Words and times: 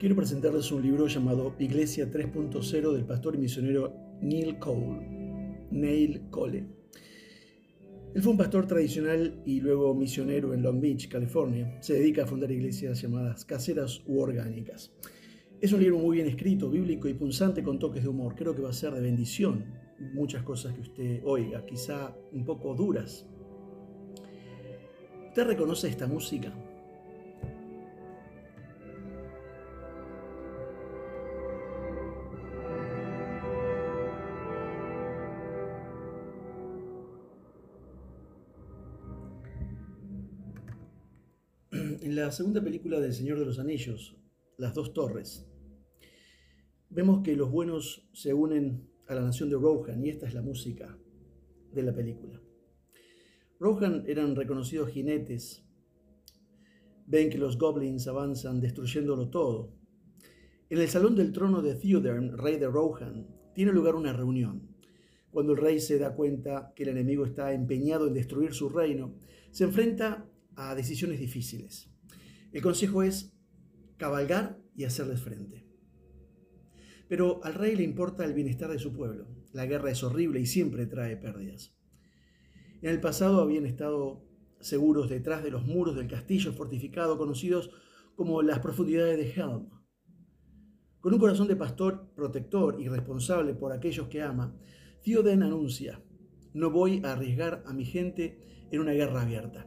Quiero 0.00 0.16
presentarles 0.16 0.72
un 0.72 0.80
libro 0.80 1.08
llamado 1.08 1.54
Iglesia 1.58 2.10
3.0 2.10 2.92
del 2.94 3.04
pastor 3.04 3.34
y 3.34 3.38
misionero 3.38 3.92
Neil 4.22 4.58
Cole. 4.58 5.66
Neil 5.70 6.22
Cole. 6.30 6.64
Él 8.14 8.22
fue 8.22 8.32
un 8.32 8.38
pastor 8.38 8.66
tradicional 8.66 9.42
y 9.44 9.60
luego 9.60 9.94
misionero 9.94 10.54
en 10.54 10.62
Long 10.62 10.80
Beach, 10.80 11.06
California. 11.08 11.76
Se 11.82 11.92
dedica 11.92 12.22
a 12.22 12.26
fundar 12.26 12.50
iglesias 12.50 13.02
llamadas 13.02 13.44
caseras 13.44 14.00
u 14.06 14.20
orgánicas. 14.20 14.90
Es 15.60 15.70
un 15.74 15.80
libro 15.80 15.98
muy 15.98 16.16
bien 16.16 16.28
escrito, 16.28 16.70
bíblico 16.70 17.06
y 17.06 17.12
punzante 17.12 17.62
con 17.62 17.78
toques 17.78 18.02
de 18.02 18.08
humor. 18.08 18.34
Creo 18.34 18.54
que 18.54 18.62
va 18.62 18.70
a 18.70 18.72
ser 18.72 18.94
de 18.94 19.02
bendición 19.02 19.66
muchas 20.14 20.42
cosas 20.42 20.72
que 20.72 20.80
usted 20.80 21.20
oiga, 21.24 21.66
quizá 21.66 22.16
un 22.32 22.46
poco 22.46 22.74
duras. 22.74 23.26
¿Usted 25.28 25.44
reconoce 25.44 25.88
esta 25.88 26.06
música? 26.06 26.54
La 42.20 42.32
segunda 42.32 42.62
película 42.62 43.00
del 43.00 43.14
Señor 43.14 43.38
de 43.38 43.46
los 43.46 43.58
Anillos, 43.58 44.16
Las 44.58 44.74
dos 44.74 44.92
torres, 44.92 45.48
vemos 46.90 47.22
que 47.22 47.34
los 47.34 47.50
buenos 47.50 48.10
se 48.12 48.34
unen 48.34 48.90
a 49.06 49.14
la 49.14 49.22
nación 49.22 49.48
de 49.48 49.56
Rohan 49.56 50.04
y 50.04 50.10
esta 50.10 50.26
es 50.26 50.34
la 50.34 50.42
música 50.42 50.98
de 51.72 51.82
la 51.82 51.94
película. 51.94 52.38
Rohan 53.58 54.04
eran 54.06 54.36
reconocidos 54.36 54.90
jinetes. 54.90 55.64
Ven 57.06 57.30
que 57.30 57.38
los 57.38 57.56
goblins 57.56 58.06
avanzan 58.06 58.60
destruyéndolo 58.60 59.30
todo. 59.30 59.72
En 60.68 60.78
el 60.78 60.88
salón 60.88 61.16
del 61.16 61.32
trono 61.32 61.62
de 61.62 61.74
Theoden, 61.74 62.36
rey 62.36 62.58
de 62.58 62.68
Rohan, 62.68 63.28
tiene 63.54 63.72
lugar 63.72 63.94
una 63.94 64.12
reunión. 64.12 64.76
Cuando 65.30 65.52
el 65.52 65.58
rey 65.58 65.80
se 65.80 65.98
da 65.98 66.14
cuenta 66.14 66.72
que 66.76 66.82
el 66.82 66.90
enemigo 66.90 67.24
está 67.24 67.54
empeñado 67.54 68.06
en 68.06 68.14
destruir 68.14 68.52
su 68.52 68.68
reino, 68.68 69.14
se 69.52 69.64
enfrenta 69.64 70.28
a 70.54 70.74
decisiones 70.74 71.18
difíciles. 71.18 71.89
El 72.52 72.62
consejo 72.62 73.02
es 73.02 73.32
cabalgar 73.96 74.58
y 74.74 74.84
hacerles 74.84 75.20
frente. 75.20 75.66
Pero 77.08 77.40
al 77.44 77.54
rey 77.54 77.76
le 77.76 77.82
importa 77.82 78.24
el 78.24 78.34
bienestar 78.34 78.70
de 78.70 78.78
su 78.78 78.92
pueblo. 78.92 79.28
La 79.52 79.66
guerra 79.66 79.90
es 79.90 80.02
horrible 80.02 80.40
y 80.40 80.46
siempre 80.46 80.86
trae 80.86 81.16
pérdidas. 81.16 81.74
En 82.82 82.90
el 82.90 83.00
pasado 83.00 83.40
habían 83.40 83.66
estado 83.66 84.24
seguros 84.60 85.08
detrás 85.08 85.42
de 85.42 85.50
los 85.50 85.66
muros 85.66 85.96
del 85.96 86.08
castillo 86.08 86.52
fortificado 86.52 87.18
conocidos 87.18 87.70
como 88.14 88.42
las 88.42 88.60
profundidades 88.60 89.16
de 89.16 89.30
Helm. 89.32 89.70
Con 91.00 91.14
un 91.14 91.20
corazón 91.20 91.48
de 91.48 91.56
pastor 91.56 92.12
protector 92.14 92.80
y 92.80 92.88
responsable 92.88 93.54
por 93.54 93.72
aquellos 93.72 94.08
que 94.08 94.22
ama, 94.22 94.56
Theoden 95.02 95.42
anuncia, 95.42 96.02
no 96.52 96.70
voy 96.70 97.00
a 97.04 97.12
arriesgar 97.12 97.62
a 97.66 97.72
mi 97.72 97.84
gente 97.84 98.68
en 98.70 98.80
una 98.80 98.92
guerra 98.92 99.22
abierta. 99.22 99.66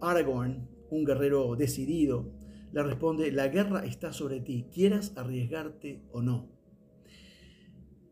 Aragorn, 0.00 0.68
un 0.92 1.04
guerrero 1.04 1.56
decidido, 1.56 2.30
le 2.72 2.82
responde, 2.82 3.32
la 3.32 3.48
guerra 3.48 3.84
está 3.84 4.12
sobre 4.12 4.40
ti, 4.40 4.66
quieras 4.72 5.14
arriesgarte 5.16 6.02
o 6.12 6.20
no. 6.20 6.50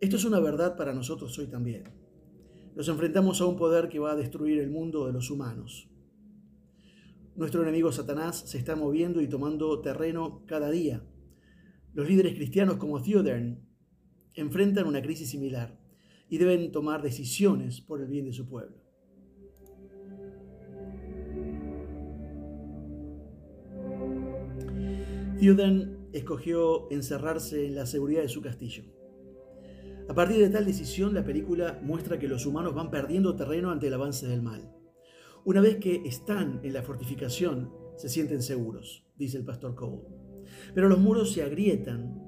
Esto 0.00 0.17
es 0.17 0.25
una 0.25 0.41
verdad 0.41 0.77
para 0.77 0.95
nosotros 0.95 1.39
hoy 1.39 1.47
también. 1.47 1.84
Nos 2.75 2.89
enfrentamos 2.89 3.41
a 3.41 3.47
un 3.47 3.56
poder 3.56 3.91
que 3.91 3.98
va 3.98 4.12
a 4.12 4.17
destruir 4.17 4.59
el 4.61 4.70
mundo 4.70 5.06
de 5.06 5.12
los 5.12 5.31
humanos. 5.31 5.91
Nuestro 7.37 7.62
enemigo 7.62 7.92
Satanás 7.92 8.45
se 8.47 8.56
está 8.56 8.77
moviendo 8.77 9.20
y 9.20 9.28
tomando 9.28 9.81
terreno 9.83 10.42
cada 10.47 10.70
día. 10.70 11.05
Los 11.92 12.09
líderes 12.09 12.34
cristianos 12.34 12.77
como 12.77 13.03
Theodern 13.03 13.61
enfrentan 14.34 14.87
una 14.87 15.03
crisis 15.03 15.28
similar 15.28 15.78
y 16.31 16.39
deben 16.39 16.72
tomar 16.72 17.03
decisiones 17.03 17.83
por 17.83 18.00
el 18.00 18.09
bien 18.09 18.25
de 18.25 18.33
su 18.33 18.49
pueblo. 18.49 18.79
Theoden 25.41 26.11
escogió 26.12 26.91
encerrarse 26.91 27.65
en 27.65 27.75
la 27.75 27.87
seguridad 27.87 28.21
de 28.21 28.28
su 28.28 28.43
castillo. 28.43 28.84
A 30.06 30.15
partir 30.15 30.37
de 30.37 30.51
tal 30.51 30.67
decisión, 30.67 31.15
la 31.15 31.25
película 31.25 31.81
muestra 31.83 32.19
que 32.19 32.28
los 32.28 32.45
humanos 32.45 32.75
van 32.75 32.91
perdiendo 32.91 33.37
terreno 33.37 33.71
ante 33.71 33.87
el 33.87 33.95
avance 33.95 34.27
del 34.27 34.43
mal. 34.43 34.71
Una 35.47 35.62
vez 35.62 35.77
que 35.78 36.03
están 36.05 36.61
en 36.62 36.75
la 36.75 36.83
fortificación, 36.83 37.73
se 37.97 38.11
sienten 38.11 38.43
seguros, 38.43 39.06
dice 39.17 39.39
el 39.39 39.47
pastor 39.47 39.75
Cole. 39.75 40.03
Pero 40.75 40.91
los 40.91 40.99
muros 40.99 41.33
se 41.33 41.43
agrietan 41.43 42.22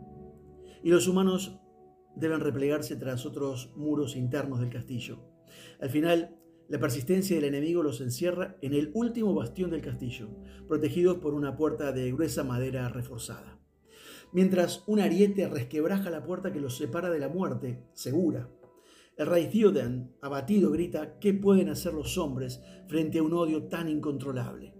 y 0.82 0.88
los 0.88 1.06
humanos 1.06 1.60
deben 2.16 2.40
replegarse 2.40 2.96
tras 2.96 3.26
otros 3.26 3.74
muros 3.76 4.16
internos 4.16 4.60
del 4.60 4.70
castillo. 4.70 5.18
Al 5.82 5.90
final, 5.90 6.34
la 6.68 6.78
persistencia 6.78 7.36
del 7.36 7.44
enemigo 7.44 7.82
los 7.82 8.00
encierra 8.00 8.56
en 8.62 8.74
el 8.74 8.90
último 8.94 9.34
bastión 9.34 9.70
del 9.70 9.82
castillo, 9.82 10.28
protegidos 10.68 11.18
por 11.18 11.34
una 11.34 11.56
puerta 11.56 11.92
de 11.92 12.10
gruesa 12.12 12.44
madera 12.44 12.88
reforzada 12.88 13.62
mientras 14.32 14.82
un 14.86 15.00
ariete 15.00 15.48
resquebraja 15.48 16.10
la 16.10 16.24
puerta 16.24 16.52
que 16.52 16.60
los 16.60 16.76
separa 16.76 17.10
de 17.10 17.18
la 17.18 17.28
muerte, 17.28 17.84
segura. 17.92 18.48
El 19.16 19.26
rey 19.26 19.48
Theoden, 19.48 20.16
abatido, 20.22 20.70
grita, 20.70 21.18
¿qué 21.20 21.34
pueden 21.34 21.68
hacer 21.68 21.92
los 21.92 22.16
hombres 22.16 22.62
frente 22.88 23.18
a 23.18 23.22
un 23.22 23.34
odio 23.34 23.64
tan 23.64 23.88
incontrolable? 23.88 24.74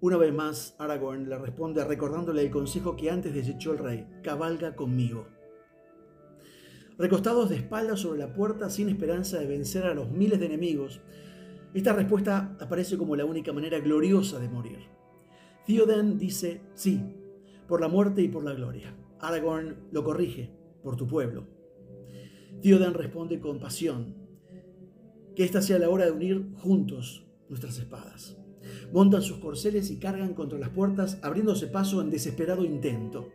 Una 0.00 0.16
vez 0.16 0.32
más, 0.32 0.76
Aragorn 0.78 1.28
le 1.28 1.38
responde 1.38 1.82
recordándole 1.84 2.42
el 2.42 2.50
consejo 2.50 2.94
que 2.94 3.10
antes 3.10 3.34
desechó 3.34 3.72
el 3.72 3.78
rey, 3.78 4.06
cabalga 4.22 4.76
conmigo. 4.76 5.26
Recostados 6.98 7.48
de 7.48 7.54
espaldas 7.54 8.00
sobre 8.00 8.18
la 8.18 8.32
puerta 8.32 8.68
sin 8.70 8.88
esperanza 8.88 9.38
de 9.38 9.46
vencer 9.46 9.84
a 9.84 9.94
los 9.94 10.10
miles 10.10 10.40
de 10.40 10.46
enemigos, 10.46 11.00
esta 11.72 11.92
respuesta 11.92 12.56
aparece 12.58 12.98
como 12.98 13.14
la 13.14 13.24
única 13.24 13.52
manera 13.52 13.78
gloriosa 13.78 14.40
de 14.40 14.48
morir. 14.48 14.78
Theoden 15.64 16.18
dice, 16.18 16.60
sí, 16.74 17.00
por 17.68 17.80
la 17.80 17.86
muerte 17.86 18.20
y 18.22 18.28
por 18.28 18.42
la 18.42 18.52
gloria. 18.52 18.96
Aragorn 19.20 19.76
lo 19.92 20.02
corrige, 20.02 20.50
por 20.82 20.96
tu 20.96 21.06
pueblo. 21.06 21.46
Theoden 22.62 22.94
responde 22.94 23.38
con 23.38 23.60
pasión, 23.60 24.16
que 25.36 25.44
esta 25.44 25.62
sea 25.62 25.78
la 25.78 25.90
hora 25.90 26.06
de 26.06 26.10
unir 26.10 26.48
juntos 26.56 27.28
nuestras 27.48 27.78
espadas. 27.78 28.36
Montan 28.92 29.22
sus 29.22 29.38
corceles 29.38 29.90
y 29.92 30.00
cargan 30.00 30.34
contra 30.34 30.58
las 30.58 30.70
puertas, 30.70 31.20
abriéndose 31.22 31.68
paso 31.68 32.00
en 32.02 32.10
desesperado 32.10 32.64
intento. 32.64 33.28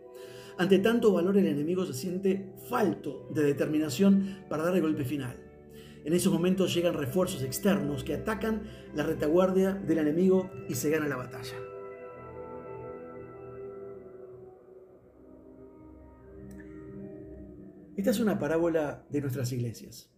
Ante 0.58 0.80
tanto 0.80 1.12
valor 1.12 1.38
el 1.38 1.48
enemigo 1.48 1.86
se 1.86 1.94
siente 1.94 2.54
falto 2.70 3.28
de 3.34 3.44
determinación 3.44 4.46
para 4.50 4.64
dar 4.64 4.76
el 4.76 4.82
golpe 4.82 5.04
final. 5.04 5.36
En 6.06 6.14
esos 6.14 6.32
momentos 6.32 6.74
llegan 6.76 6.94
refuerzos 6.94 7.44
externos 7.44 8.04
que 8.04 8.14
atacan 8.14 8.64
la 8.94 9.04
retaguardia 9.04 9.74
del 9.74 10.00
enemigo 10.00 10.52
y 10.70 10.76
se 10.76 10.90
gana 10.90 11.08
la 11.08 11.16
batalla. 11.16 11.56
Esta 17.96 18.12
es 18.12 18.20
una 18.20 18.38
parábola 18.38 19.06
de 19.10 19.22
nuestras 19.22 19.52
iglesias. 19.54 20.12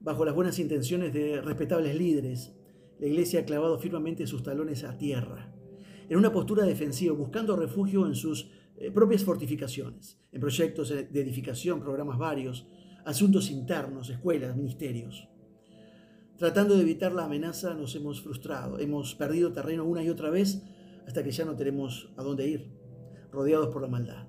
Bajo 0.00 0.24
las 0.24 0.34
buenas 0.34 0.58
intenciones 0.58 1.12
de 1.12 1.40
respetables 1.40 1.96
líderes, 1.96 2.54
la 2.98 3.06
iglesia 3.06 3.40
ha 3.40 3.44
clavado 3.44 3.78
firmemente 3.78 4.26
sus 4.26 4.42
talones 4.42 4.84
a 4.84 4.98
tierra, 4.98 5.54
en 6.08 6.18
una 6.18 6.32
postura 6.32 6.64
defensiva, 6.64 7.14
buscando 7.14 7.56
refugio 7.56 8.06
en 8.06 8.14
sus 8.14 8.50
eh, 8.82 8.90
propias 8.90 9.22
fortificaciones, 9.22 10.18
en 10.32 10.40
proyectos 10.40 10.88
de 10.88 11.20
edificación, 11.20 11.78
programas 11.78 12.18
varios, 12.18 12.66
asuntos 13.04 13.48
internos, 13.48 14.10
escuelas, 14.10 14.56
ministerios. 14.56 15.28
Tratando 16.36 16.74
de 16.74 16.82
evitar 16.82 17.12
la 17.12 17.26
amenaza 17.26 17.74
nos 17.74 17.94
hemos 17.94 18.20
frustrado, 18.20 18.80
hemos 18.80 19.14
perdido 19.14 19.52
terreno 19.52 19.84
una 19.84 20.02
y 20.02 20.08
otra 20.08 20.30
vez 20.30 20.64
hasta 21.06 21.22
que 21.22 21.30
ya 21.30 21.44
no 21.44 21.54
tenemos 21.54 22.12
a 22.16 22.24
dónde 22.24 22.48
ir, 22.48 22.72
rodeados 23.30 23.68
por 23.68 23.82
la 23.82 23.86
maldad. 23.86 24.26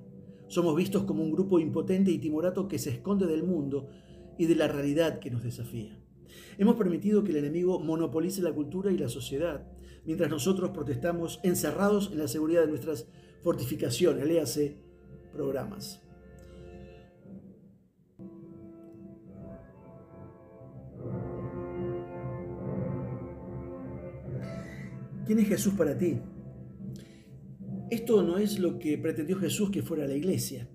Somos 0.50 0.76
vistos 0.76 1.04
como 1.06 1.24
un 1.24 1.32
grupo 1.32 1.58
impotente 1.58 2.12
y 2.12 2.20
timorato 2.20 2.68
que 2.68 2.78
se 2.78 2.92
esconde 2.92 3.26
del 3.26 3.42
mundo 3.42 3.90
y 4.38 4.46
de 4.46 4.56
la 4.56 4.68
realidad 4.68 5.18
que 5.18 5.32
nos 5.32 5.42
desafía. 5.42 6.00
Hemos 6.60 6.76
permitido 6.76 7.24
que 7.24 7.32
el 7.32 7.38
enemigo 7.38 7.80
monopolice 7.80 8.44
la 8.44 8.54
cultura 8.54 8.92
y 8.92 9.00
la 9.00 9.10
sociedad, 9.10 9.68
mientras 10.06 10.30
nosotros 10.30 10.70
protestamos 10.70 11.40
encerrados 11.42 12.12
en 12.12 12.20
la 12.20 12.28
seguridad 12.28 12.62
de 12.62 12.68
nuestras 12.68 13.08
fortificaciones, 13.44 14.26
léase 14.26 14.78
programas. 15.32 16.02
¿Quién 25.26 25.40
es 25.40 25.48
Jesús 25.48 25.74
para 25.76 25.98
ti? 25.98 26.20
Esto 27.90 28.24
no 28.24 28.38
es 28.38 28.60
lo 28.60 28.80
que 28.80 28.98
pretendió 28.98 29.38
Jesús 29.38 29.70
que 29.70 29.82
fuera 29.82 30.08
la 30.08 30.16
iglesia. 30.16 30.68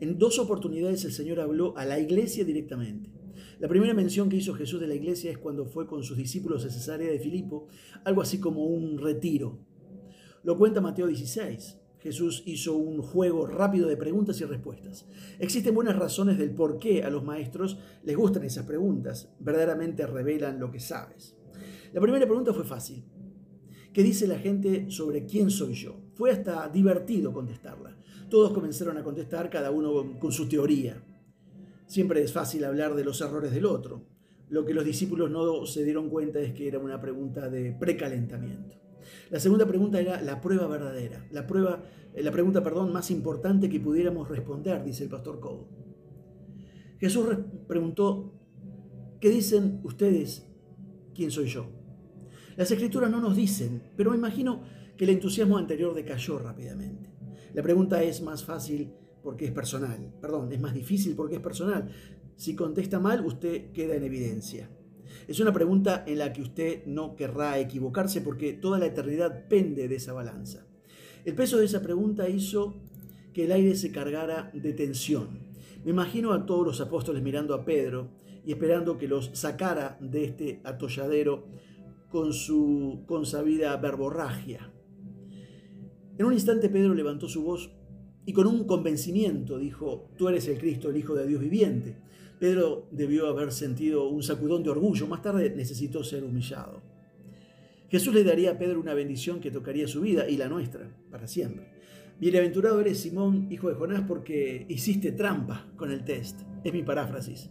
En 0.00 0.18
dos 0.18 0.38
oportunidades 0.38 1.04
el 1.04 1.12
Señor 1.12 1.40
habló 1.40 1.76
a 1.76 1.84
la 1.84 1.98
iglesia 1.98 2.44
directamente. 2.44 3.10
La 3.60 3.68
primera 3.68 3.94
mención 3.94 4.28
que 4.28 4.36
hizo 4.36 4.54
Jesús 4.54 4.80
de 4.80 4.88
la 4.88 4.94
iglesia 4.94 5.30
es 5.30 5.38
cuando 5.38 5.64
fue 5.64 5.86
con 5.86 6.02
sus 6.02 6.16
discípulos 6.16 6.64
a 6.64 6.70
Cesarea 6.70 7.10
de 7.10 7.18
Filipo, 7.18 7.68
algo 8.04 8.20
así 8.20 8.40
como 8.40 8.66
un 8.66 8.98
retiro. 8.98 9.58
Lo 10.42 10.58
cuenta 10.58 10.80
Mateo 10.80 11.06
16. 11.06 11.83
Jesús 12.04 12.42
hizo 12.44 12.76
un 12.76 13.00
juego 13.00 13.46
rápido 13.46 13.88
de 13.88 13.96
preguntas 13.96 14.38
y 14.38 14.44
respuestas. 14.44 15.06
Existen 15.38 15.74
buenas 15.74 15.96
razones 15.96 16.36
del 16.36 16.50
por 16.50 16.78
qué 16.78 17.02
a 17.02 17.08
los 17.08 17.24
maestros 17.24 17.78
les 18.02 18.14
gustan 18.14 18.44
esas 18.44 18.66
preguntas, 18.66 19.34
verdaderamente 19.40 20.06
revelan 20.06 20.60
lo 20.60 20.70
que 20.70 20.80
sabes. 20.80 21.34
La 21.94 22.02
primera 22.02 22.26
pregunta 22.26 22.52
fue 22.52 22.64
fácil. 22.64 23.02
¿Qué 23.90 24.02
dice 24.02 24.28
la 24.28 24.38
gente 24.38 24.90
sobre 24.90 25.24
quién 25.24 25.50
soy 25.50 25.72
yo? 25.72 25.96
Fue 26.12 26.30
hasta 26.30 26.68
divertido 26.68 27.32
contestarla. 27.32 27.96
Todos 28.28 28.52
comenzaron 28.52 28.98
a 28.98 29.02
contestar, 29.02 29.48
cada 29.48 29.70
uno 29.70 30.18
con 30.18 30.30
su 30.30 30.46
teoría. 30.46 31.02
Siempre 31.86 32.22
es 32.22 32.34
fácil 32.34 32.66
hablar 32.66 32.94
de 32.94 33.04
los 33.04 33.18
errores 33.22 33.50
del 33.50 33.64
otro. 33.64 34.04
Lo 34.50 34.66
que 34.66 34.74
los 34.74 34.84
discípulos 34.84 35.30
no 35.30 35.64
se 35.64 35.84
dieron 35.84 36.10
cuenta 36.10 36.38
es 36.38 36.52
que 36.52 36.68
era 36.68 36.78
una 36.78 37.00
pregunta 37.00 37.48
de 37.48 37.72
precalentamiento. 37.72 38.83
La 39.30 39.40
segunda 39.40 39.66
pregunta 39.66 40.00
era 40.00 40.20
la 40.20 40.40
prueba 40.40 40.66
verdadera, 40.66 41.26
la, 41.30 41.46
prueba, 41.46 41.82
eh, 42.14 42.22
la 42.22 42.30
pregunta 42.30 42.62
perdón, 42.62 42.92
más 42.92 43.10
importante 43.10 43.68
que 43.68 43.80
pudiéramos 43.80 44.28
responder, 44.28 44.82
dice 44.84 45.04
el 45.04 45.10
pastor 45.10 45.40
Cole. 45.40 45.64
Jesús 46.98 47.26
preguntó, 47.66 48.32
¿qué 49.20 49.30
dicen 49.30 49.80
ustedes 49.84 50.46
quién 51.14 51.30
soy 51.30 51.46
yo? 51.46 51.66
Las 52.56 52.70
escrituras 52.70 53.10
no 53.10 53.20
nos 53.20 53.36
dicen, 53.36 53.82
pero 53.96 54.10
me 54.10 54.16
imagino 54.16 54.62
que 54.96 55.04
el 55.04 55.10
entusiasmo 55.10 55.58
anterior 55.58 55.94
decayó 55.94 56.38
rápidamente. 56.38 57.10
La 57.52 57.62
pregunta 57.62 58.02
es 58.02 58.22
más 58.22 58.44
fácil 58.44 58.92
porque 59.22 59.46
es 59.46 59.52
personal, 59.52 60.12
perdón, 60.20 60.52
es 60.52 60.60
más 60.60 60.74
difícil 60.74 61.14
porque 61.16 61.36
es 61.36 61.40
personal. 61.40 61.88
Si 62.36 62.54
contesta 62.54 62.98
mal, 63.00 63.24
usted 63.24 63.72
queda 63.72 63.94
en 63.96 64.04
evidencia. 64.04 64.70
Es 65.28 65.40
una 65.40 65.52
pregunta 65.52 66.04
en 66.06 66.18
la 66.18 66.32
que 66.32 66.42
usted 66.42 66.84
no 66.86 67.16
querrá 67.16 67.58
equivocarse 67.58 68.20
porque 68.20 68.52
toda 68.52 68.78
la 68.78 68.86
eternidad 68.86 69.48
pende 69.48 69.88
de 69.88 69.96
esa 69.96 70.12
balanza. 70.12 70.66
El 71.24 71.34
peso 71.34 71.58
de 71.58 71.64
esa 71.64 71.82
pregunta 71.82 72.28
hizo 72.28 72.74
que 73.32 73.44
el 73.44 73.52
aire 73.52 73.74
se 73.74 73.90
cargara 73.90 74.50
de 74.52 74.72
tensión. 74.72 75.40
Me 75.84 75.90
imagino 75.90 76.32
a 76.32 76.46
todos 76.46 76.66
los 76.66 76.80
apóstoles 76.80 77.22
mirando 77.22 77.54
a 77.54 77.64
Pedro 77.64 78.10
y 78.44 78.52
esperando 78.52 78.98
que 78.98 79.08
los 79.08 79.30
sacara 79.32 79.98
de 80.00 80.24
este 80.24 80.60
atolladero 80.64 81.46
con 82.10 82.32
su 82.32 83.02
consabida 83.06 83.76
verborragia. 83.76 84.70
En 86.16 86.26
un 86.26 86.32
instante 86.32 86.68
Pedro 86.68 86.94
levantó 86.94 87.28
su 87.28 87.42
voz 87.42 87.70
y 88.24 88.32
con 88.32 88.46
un 88.46 88.64
convencimiento 88.66 89.58
dijo, 89.58 90.10
tú 90.16 90.28
eres 90.28 90.46
el 90.48 90.58
Cristo, 90.58 90.90
el 90.90 90.96
Hijo 90.96 91.14
de 91.14 91.26
Dios 91.26 91.40
viviente. 91.40 91.96
Pedro 92.44 92.88
debió 92.90 93.28
haber 93.28 93.52
sentido 93.52 94.06
un 94.06 94.22
sacudón 94.22 94.62
de 94.62 94.68
orgullo, 94.68 95.06
más 95.06 95.22
tarde 95.22 95.48
necesitó 95.56 96.04
ser 96.04 96.24
humillado. 96.24 96.82
Jesús 97.88 98.12
le 98.12 98.22
daría 98.22 98.50
a 98.50 98.58
Pedro 98.58 98.78
una 98.78 98.92
bendición 98.92 99.40
que 99.40 99.50
tocaría 99.50 99.88
su 99.88 100.02
vida 100.02 100.28
y 100.28 100.36
la 100.36 100.50
nuestra, 100.50 100.94
para 101.10 101.26
siempre. 101.26 101.70
Bienaventurado 102.20 102.82
eres 102.82 103.00
Simón, 103.00 103.46
hijo 103.50 103.70
de 103.70 103.76
Jonás, 103.76 104.02
porque 104.06 104.66
hiciste 104.68 105.12
trampa 105.12 105.72
con 105.76 105.90
el 105.90 106.04
test. 106.04 106.42
Es 106.64 106.74
mi 106.74 106.82
paráfrasis. 106.82 107.48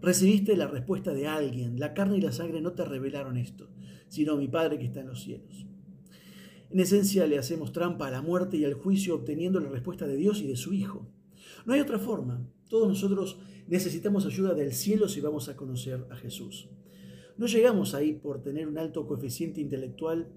Recibiste 0.00 0.56
la 0.56 0.68
respuesta 0.68 1.12
de 1.12 1.26
alguien. 1.26 1.80
La 1.80 1.92
carne 1.92 2.18
y 2.18 2.20
la 2.20 2.30
sangre 2.30 2.60
no 2.60 2.70
te 2.70 2.84
revelaron 2.84 3.36
esto, 3.36 3.68
sino 4.06 4.36
mi 4.36 4.46
Padre 4.46 4.78
que 4.78 4.84
está 4.84 5.00
en 5.00 5.08
los 5.08 5.24
cielos. 5.24 5.66
En 6.70 6.78
esencia 6.78 7.26
le 7.26 7.36
hacemos 7.36 7.72
trampa 7.72 8.06
a 8.06 8.12
la 8.12 8.22
muerte 8.22 8.58
y 8.58 8.64
al 8.64 8.74
juicio 8.74 9.16
obteniendo 9.16 9.58
la 9.58 9.70
respuesta 9.70 10.06
de 10.06 10.14
Dios 10.14 10.40
y 10.40 10.46
de 10.46 10.54
su 10.54 10.72
Hijo. 10.72 11.10
No 11.64 11.72
hay 11.72 11.80
otra 11.80 11.98
forma. 11.98 12.48
Todos 12.68 12.88
nosotros 12.88 13.38
necesitamos 13.68 14.26
ayuda 14.26 14.54
del 14.54 14.72
cielo 14.72 15.08
si 15.08 15.20
vamos 15.20 15.48
a 15.48 15.56
conocer 15.56 16.06
a 16.10 16.16
Jesús. 16.16 16.68
No 17.36 17.46
llegamos 17.46 17.94
ahí 17.94 18.14
por 18.14 18.42
tener 18.42 18.66
un 18.66 18.78
alto 18.78 19.06
coeficiente 19.06 19.60
intelectual 19.60 20.28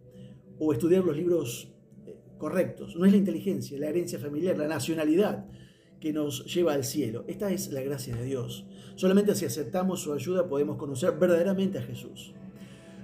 o 0.60 0.74
estudiar 0.74 1.04
los 1.04 1.16
libros 1.16 1.74
eh, 2.06 2.18
correctos. 2.38 2.96
No 2.96 3.06
es 3.06 3.12
la 3.12 3.18
inteligencia, 3.18 3.80
la 3.80 3.88
herencia 3.88 4.20
familiar, 4.20 4.58
la 4.58 4.68
nacionalidad 4.68 5.48
que 6.00 6.14
nos 6.14 6.46
lleva 6.54 6.74
al 6.74 6.84
cielo. 6.84 7.26
Esta 7.28 7.52
es 7.52 7.72
la 7.72 7.82
gracia 7.82 8.16
de 8.16 8.26
Dios. 8.26 8.66
Solamente 8.96 9.36
si 9.36 9.46
aceptamos 9.46 10.02
su 10.02 10.14
ayuda 10.14 10.48
podemos 10.48 10.78
conocer 10.78 11.18
verdaderamente 11.18 11.78
a 11.78 11.84
Jesús. 11.84 12.34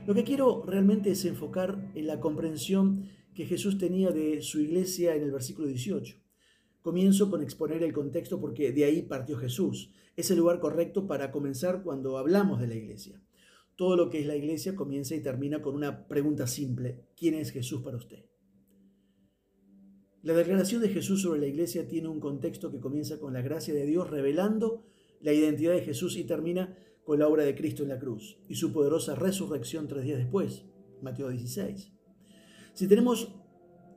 Lo 0.05 0.13
que 0.13 0.23
quiero 0.23 0.63
realmente 0.65 1.11
es 1.11 1.25
enfocar 1.25 1.91
en 1.95 2.07
la 2.07 2.19
comprensión 2.19 3.09
que 3.33 3.45
Jesús 3.45 3.77
tenía 3.77 4.11
de 4.11 4.41
su 4.41 4.59
iglesia 4.59 5.15
en 5.15 5.23
el 5.23 5.31
versículo 5.31 5.67
18. 5.67 6.24
Comienzo 6.85 7.31
con 7.31 7.41
exponer 7.41 7.81
el 7.81 7.93
contexto 7.93 8.39
porque 8.39 8.71
de 8.71 8.85
ahí 8.85 9.01
partió 9.01 9.37
Jesús. 9.37 9.89
Es 10.15 10.29
el 10.29 10.37
lugar 10.37 10.59
correcto 10.59 11.07
para 11.07 11.31
comenzar 11.31 11.81
cuando 11.81 12.19
hablamos 12.19 12.61
de 12.61 12.67
la 12.67 12.75
iglesia. 12.75 13.19
Todo 13.75 13.95
lo 13.95 14.11
que 14.11 14.19
es 14.19 14.27
la 14.27 14.35
iglesia 14.35 14.75
comienza 14.75 15.15
y 15.15 15.19
termina 15.19 15.63
con 15.63 15.73
una 15.73 16.07
pregunta 16.07 16.45
simple. 16.45 17.07
¿Quién 17.17 17.33
es 17.33 17.49
Jesús 17.49 17.81
para 17.81 17.97
usted? 17.97 18.25
La 20.21 20.35
declaración 20.35 20.79
de 20.83 20.89
Jesús 20.89 21.23
sobre 21.23 21.39
la 21.39 21.47
iglesia 21.47 21.87
tiene 21.87 22.07
un 22.07 22.19
contexto 22.19 22.71
que 22.71 22.79
comienza 22.79 23.19
con 23.19 23.33
la 23.33 23.41
gracia 23.41 23.73
de 23.73 23.87
Dios 23.87 24.11
revelando 24.11 24.85
la 25.21 25.33
identidad 25.33 25.73
de 25.73 25.81
Jesús 25.81 26.15
y 26.17 26.25
termina 26.25 26.77
con 27.03 27.17
la 27.17 27.27
obra 27.27 27.45
de 27.45 27.55
Cristo 27.55 27.81
en 27.81 27.89
la 27.89 27.97
cruz 27.97 28.37
y 28.47 28.53
su 28.53 28.71
poderosa 28.71 29.15
resurrección 29.15 29.87
tres 29.87 30.03
días 30.03 30.19
después, 30.19 30.65
Mateo 31.01 31.29
16. 31.29 31.93
Si 32.75 32.87
tenemos 32.87 33.33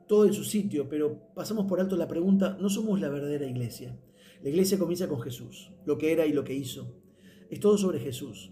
todo 0.09 0.25
en 0.25 0.33
su 0.33 0.43
sitio, 0.43 0.89
pero 0.89 1.31
pasamos 1.35 1.67
por 1.67 1.79
alto 1.79 1.95
la 1.95 2.07
pregunta, 2.07 2.57
no 2.59 2.67
somos 2.67 2.99
la 2.99 3.09
verdadera 3.09 3.45
iglesia. 3.45 3.95
La 4.41 4.49
iglesia 4.49 4.79
comienza 4.79 5.07
con 5.07 5.21
Jesús, 5.21 5.71
lo 5.85 5.99
que 5.99 6.11
era 6.11 6.25
y 6.25 6.33
lo 6.33 6.43
que 6.43 6.55
hizo. 6.55 6.99
Es 7.47 7.59
todo 7.59 7.77
sobre 7.77 7.99
Jesús. 7.99 8.51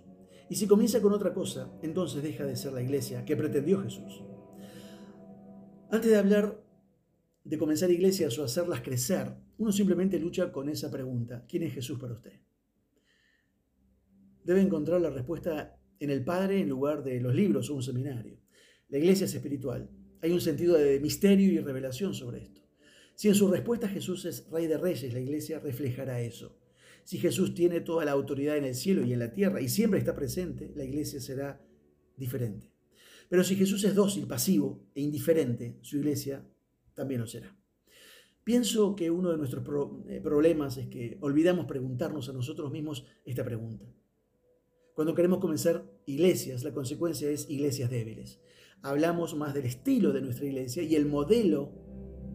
Y 0.51 0.55
si 0.55 0.67
comienza 0.67 1.01
con 1.01 1.13
otra 1.13 1.33
cosa, 1.33 1.75
entonces 1.81 2.21
deja 2.21 2.45
de 2.45 2.55
ser 2.55 2.73
la 2.73 2.83
iglesia 2.83 3.25
que 3.25 3.35
pretendió 3.35 3.81
Jesús. 3.81 4.21
Antes 5.89 6.11
de 6.11 6.17
hablar 6.17 6.63
de 7.43 7.57
comenzar 7.57 7.89
iglesias 7.89 8.37
o 8.37 8.43
hacerlas 8.43 8.81
crecer, 8.81 9.33
uno 9.57 9.71
simplemente 9.71 10.19
lucha 10.19 10.51
con 10.51 10.69
esa 10.69 10.91
pregunta, 10.91 11.43
¿quién 11.49 11.63
es 11.63 11.73
Jesús 11.73 11.97
para 11.97 12.13
usted? 12.13 12.39
Debe 14.43 14.61
encontrar 14.61 15.01
la 15.01 15.09
respuesta 15.09 15.81
en 15.99 16.11
el 16.11 16.23
Padre 16.23 16.59
en 16.59 16.69
lugar 16.69 17.03
de 17.03 17.19
los 17.19 17.33
libros 17.33 17.67
o 17.71 17.73
un 17.73 17.81
seminario. 17.81 18.37
La 18.89 18.99
iglesia 18.99 19.25
es 19.25 19.33
espiritual, 19.33 19.89
hay 20.21 20.31
un 20.31 20.41
sentido 20.41 20.75
de 20.75 20.99
misterio 20.99 21.51
y 21.51 21.59
revelación 21.59 22.13
sobre 22.13 22.43
esto. 22.43 22.61
Si 23.15 23.27
en 23.27 23.35
su 23.35 23.47
respuesta 23.47 23.87
Jesús 23.87 24.25
es 24.25 24.47
Rey 24.51 24.67
de 24.67 24.77
Reyes, 24.77 25.13
la 25.13 25.19
iglesia 25.19 25.59
reflejará 25.59 26.21
eso. 26.21 26.57
Si 27.03 27.17
Jesús 27.17 27.53
tiene 27.53 27.81
toda 27.81 28.05
la 28.05 28.11
autoridad 28.11 28.57
en 28.57 28.65
el 28.65 28.75
cielo 28.75 29.03
y 29.03 29.13
en 29.13 29.19
la 29.19 29.31
tierra 29.31 29.61
y 29.61 29.69
siempre 29.69 29.99
está 29.99 30.15
presente, 30.15 30.71
la 30.75 30.83
iglesia 30.83 31.19
será 31.19 31.59
diferente. 32.15 32.71
Pero 33.29 33.43
si 33.43 33.55
Jesús 33.55 33.83
es 33.83 33.95
dócil, 33.95 34.27
pasivo 34.27 34.87
e 34.93 35.01
indiferente, 35.01 35.77
su 35.81 35.97
iglesia 35.97 36.45
también 36.93 37.21
lo 37.21 37.27
será. 37.27 37.57
Pienso 38.43 38.95
que 38.95 39.11
uno 39.11 39.31
de 39.31 39.37
nuestros 39.37 39.63
eh, 40.07 40.21
problemas 40.21 40.77
es 40.77 40.87
que 40.87 41.17
olvidamos 41.21 41.65
preguntarnos 41.65 42.29
a 42.29 42.33
nosotros 42.33 42.71
mismos 42.71 43.05
esta 43.25 43.43
pregunta. 43.43 43.85
Cuando 44.93 45.13
queremos 45.13 45.39
comenzar 45.39 45.85
iglesias, 46.05 46.63
la 46.63 46.73
consecuencia 46.73 47.29
es 47.29 47.49
iglesias 47.49 47.89
débiles 47.89 48.39
hablamos 48.81 49.35
más 49.35 49.53
del 49.53 49.65
estilo 49.65 50.13
de 50.13 50.21
nuestra 50.21 50.45
iglesia 50.45 50.83
y 50.83 50.95
el 50.95 51.05
modelo 51.05 51.71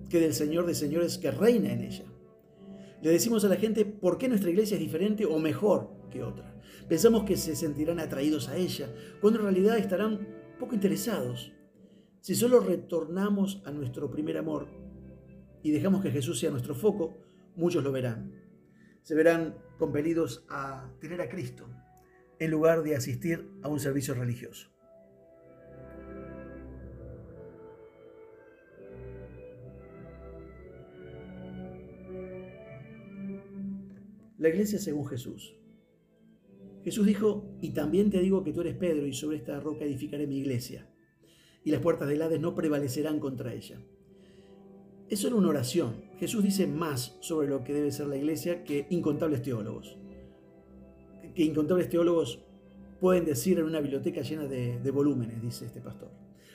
que 0.08 0.20
del 0.20 0.34
Señor 0.34 0.66
de 0.66 0.74
señores 0.74 1.18
que 1.18 1.30
reina 1.30 1.72
en 1.72 1.82
ella. 1.82 2.04
Le 3.00 3.10
decimos 3.10 3.44
a 3.44 3.48
la 3.48 3.56
gente 3.56 3.84
por 3.84 4.18
qué 4.18 4.28
nuestra 4.28 4.50
iglesia 4.50 4.76
es 4.76 4.80
diferente 4.80 5.24
o 5.24 5.38
mejor 5.38 5.90
que 6.10 6.22
otra. 6.22 6.60
Pensamos 6.88 7.24
que 7.24 7.36
se 7.36 7.56
sentirán 7.56 7.98
atraídos 7.98 8.48
a 8.48 8.56
ella, 8.56 8.88
cuando 9.20 9.40
en 9.40 9.46
realidad 9.46 9.78
estarán 9.78 10.28
poco 10.58 10.74
interesados. 10.74 11.52
Si 12.20 12.34
solo 12.34 12.60
retornamos 12.60 13.62
a 13.64 13.72
nuestro 13.72 14.10
primer 14.10 14.36
amor 14.36 14.68
y 15.62 15.70
dejamos 15.70 16.02
que 16.02 16.10
Jesús 16.10 16.38
sea 16.38 16.50
nuestro 16.50 16.74
foco, 16.74 17.18
muchos 17.56 17.82
lo 17.82 17.90
verán. 17.90 18.32
Se 19.02 19.14
verán 19.14 19.56
compelidos 19.78 20.44
a 20.48 20.92
tener 21.00 21.20
a 21.20 21.28
Cristo 21.28 21.68
en 22.38 22.50
lugar 22.50 22.82
de 22.82 22.94
asistir 22.94 23.50
a 23.62 23.68
un 23.68 23.80
servicio 23.80 24.14
religioso. 24.14 24.71
La 34.42 34.48
iglesia 34.48 34.80
según 34.80 35.06
Jesús. 35.06 35.54
Jesús 36.82 37.06
dijo, 37.06 37.56
y 37.60 37.70
también 37.70 38.10
te 38.10 38.18
digo 38.18 38.42
que 38.42 38.52
tú 38.52 38.62
eres 38.62 38.74
Pedro 38.74 39.06
y 39.06 39.12
sobre 39.12 39.36
esta 39.36 39.60
roca 39.60 39.84
edificaré 39.84 40.26
mi 40.26 40.38
iglesia, 40.38 40.90
y 41.62 41.70
las 41.70 41.80
puertas 41.80 42.08
del 42.08 42.20
Hades 42.20 42.40
no 42.40 42.52
prevalecerán 42.52 43.20
contra 43.20 43.54
ella. 43.54 43.80
Es 45.08 45.20
solo 45.20 45.36
una 45.36 45.46
oración. 45.46 46.02
Jesús 46.18 46.42
dice 46.42 46.66
más 46.66 47.18
sobre 47.20 47.46
lo 47.46 47.62
que 47.62 47.72
debe 47.72 47.92
ser 47.92 48.08
la 48.08 48.16
iglesia 48.16 48.64
que 48.64 48.88
incontables 48.90 49.42
teólogos. 49.42 49.96
Que 51.36 51.44
incontables 51.44 51.88
teólogos 51.88 52.44
pueden 53.00 53.24
decir 53.24 53.60
en 53.60 53.66
una 53.66 53.80
biblioteca 53.80 54.22
llena 54.22 54.48
de, 54.48 54.80
de 54.80 54.90
volúmenes, 54.90 55.40
dice 55.40 55.66
este 55.66 55.80
pastor. 55.80 56.10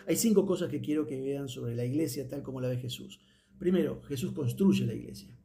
Hay 0.08 0.18
cinco 0.18 0.46
cosas 0.46 0.70
que 0.70 0.82
quiero 0.82 1.08
que 1.08 1.22
vean 1.22 1.48
sobre 1.48 1.74
la 1.74 1.86
iglesia 1.86 2.28
tal 2.28 2.44
como 2.44 2.60
la 2.60 2.68
ve 2.68 2.80
Jesús. 2.80 3.22
Primero, 3.58 4.02
Jesús 4.10 4.34
construye 4.34 4.86
la 4.86 4.94
iglesia. 4.94 5.38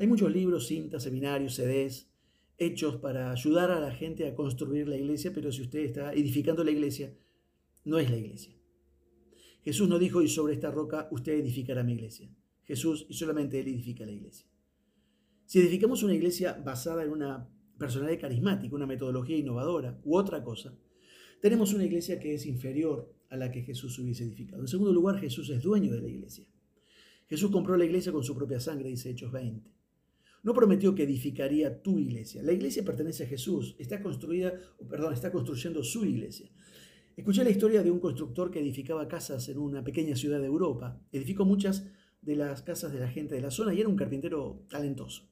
Hay 0.00 0.06
muchos 0.06 0.32
libros, 0.32 0.66
cintas, 0.66 1.02
seminarios, 1.02 1.56
CDs 1.56 2.10
hechos 2.56 2.96
para 2.96 3.32
ayudar 3.32 3.70
a 3.70 3.80
la 3.80 3.92
gente 3.92 4.26
a 4.26 4.34
construir 4.34 4.88
la 4.88 4.96
iglesia, 4.96 5.30
pero 5.34 5.52
si 5.52 5.60
usted 5.60 5.80
está 5.80 6.14
edificando 6.14 6.64
la 6.64 6.70
iglesia, 6.70 7.14
no 7.84 7.98
es 7.98 8.10
la 8.10 8.16
iglesia. 8.16 8.56
Jesús 9.62 9.90
no 9.90 9.98
dijo, 9.98 10.22
y 10.22 10.28
sobre 10.28 10.54
esta 10.54 10.70
roca 10.70 11.06
usted 11.10 11.32
edificará 11.32 11.82
mi 11.82 11.92
iglesia. 11.92 12.34
Jesús 12.64 13.04
y 13.10 13.14
solamente 13.14 13.60
Él 13.60 13.68
edifica 13.68 14.06
la 14.06 14.12
iglesia. 14.12 14.46
Si 15.44 15.58
edificamos 15.58 16.02
una 16.02 16.14
iglesia 16.14 16.54
basada 16.54 17.04
en 17.04 17.10
una 17.10 17.46
personalidad 17.78 18.22
carismática, 18.22 18.74
una 18.74 18.86
metodología 18.86 19.36
innovadora 19.36 20.00
u 20.04 20.16
otra 20.16 20.42
cosa, 20.42 20.74
tenemos 21.42 21.74
una 21.74 21.84
iglesia 21.84 22.18
que 22.18 22.32
es 22.32 22.46
inferior 22.46 23.12
a 23.28 23.36
la 23.36 23.52
que 23.52 23.60
Jesús 23.60 23.98
hubiese 23.98 24.24
edificado. 24.24 24.62
En 24.62 24.68
segundo 24.68 24.94
lugar, 24.94 25.20
Jesús 25.20 25.50
es 25.50 25.62
dueño 25.62 25.92
de 25.92 26.00
la 26.00 26.08
iglesia. 26.08 26.46
Jesús 27.28 27.50
compró 27.50 27.76
la 27.76 27.84
iglesia 27.84 28.12
con 28.12 28.24
su 28.24 28.34
propia 28.34 28.60
sangre, 28.60 28.88
dice 28.88 29.10
Hechos 29.10 29.30
20. 29.30 29.79
No 30.42 30.54
prometió 30.54 30.94
que 30.94 31.02
edificaría 31.02 31.82
tu 31.82 31.98
iglesia. 31.98 32.42
La 32.42 32.52
iglesia 32.52 32.84
pertenece 32.84 33.24
a 33.24 33.26
Jesús, 33.26 33.76
está 33.78 34.02
construida, 34.02 34.54
perdón, 34.88 35.12
está 35.12 35.30
construyendo 35.30 35.84
su 35.84 36.04
iglesia. 36.04 36.50
Escuché 37.16 37.44
la 37.44 37.50
historia 37.50 37.82
de 37.82 37.90
un 37.90 38.00
constructor 38.00 38.50
que 38.50 38.60
edificaba 38.60 39.06
casas 39.06 39.48
en 39.50 39.58
una 39.58 39.84
pequeña 39.84 40.16
ciudad 40.16 40.40
de 40.40 40.46
Europa. 40.46 40.98
Edificó 41.12 41.44
muchas 41.44 41.86
de 42.22 42.36
las 42.36 42.62
casas 42.62 42.92
de 42.92 43.00
la 43.00 43.08
gente 43.08 43.34
de 43.34 43.42
la 43.42 43.50
zona 43.50 43.74
y 43.74 43.80
era 43.80 43.88
un 43.88 43.96
carpintero 43.96 44.64
talentoso. 44.70 45.28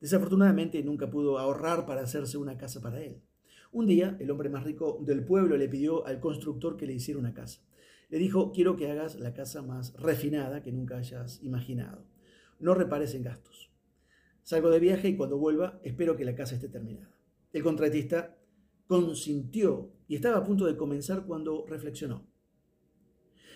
Desafortunadamente 0.00 0.82
nunca 0.84 1.10
pudo 1.10 1.38
ahorrar 1.38 1.86
para 1.86 2.02
hacerse 2.02 2.38
una 2.38 2.56
casa 2.56 2.80
para 2.80 3.02
él. 3.02 3.22
Un 3.72 3.86
día, 3.86 4.16
el 4.20 4.30
hombre 4.30 4.50
más 4.50 4.62
rico 4.62 5.00
del 5.04 5.24
pueblo 5.24 5.56
le 5.56 5.68
pidió 5.68 6.06
al 6.06 6.20
constructor 6.20 6.76
que 6.76 6.86
le 6.86 6.92
hiciera 6.92 7.18
una 7.18 7.34
casa. 7.34 7.60
Le 8.08 8.18
dijo, 8.18 8.52
quiero 8.52 8.76
que 8.76 8.88
hagas 8.88 9.16
la 9.16 9.34
casa 9.34 9.62
más 9.62 9.94
refinada 9.94 10.62
que 10.62 10.70
nunca 10.70 10.98
hayas 10.98 11.42
imaginado. 11.42 12.06
No 12.60 12.74
repares 12.74 13.16
en 13.16 13.24
gastos. 13.24 13.73
Salgo 14.44 14.68
de 14.68 14.78
viaje 14.78 15.08
y 15.08 15.16
cuando 15.16 15.38
vuelva 15.38 15.80
espero 15.82 16.16
que 16.18 16.24
la 16.26 16.34
casa 16.34 16.54
esté 16.54 16.68
terminada. 16.68 17.10
El 17.50 17.62
contratista 17.62 18.36
consintió 18.86 19.90
y 20.06 20.16
estaba 20.16 20.36
a 20.36 20.44
punto 20.44 20.66
de 20.66 20.76
comenzar 20.76 21.24
cuando 21.24 21.64
reflexionó. 21.66 22.26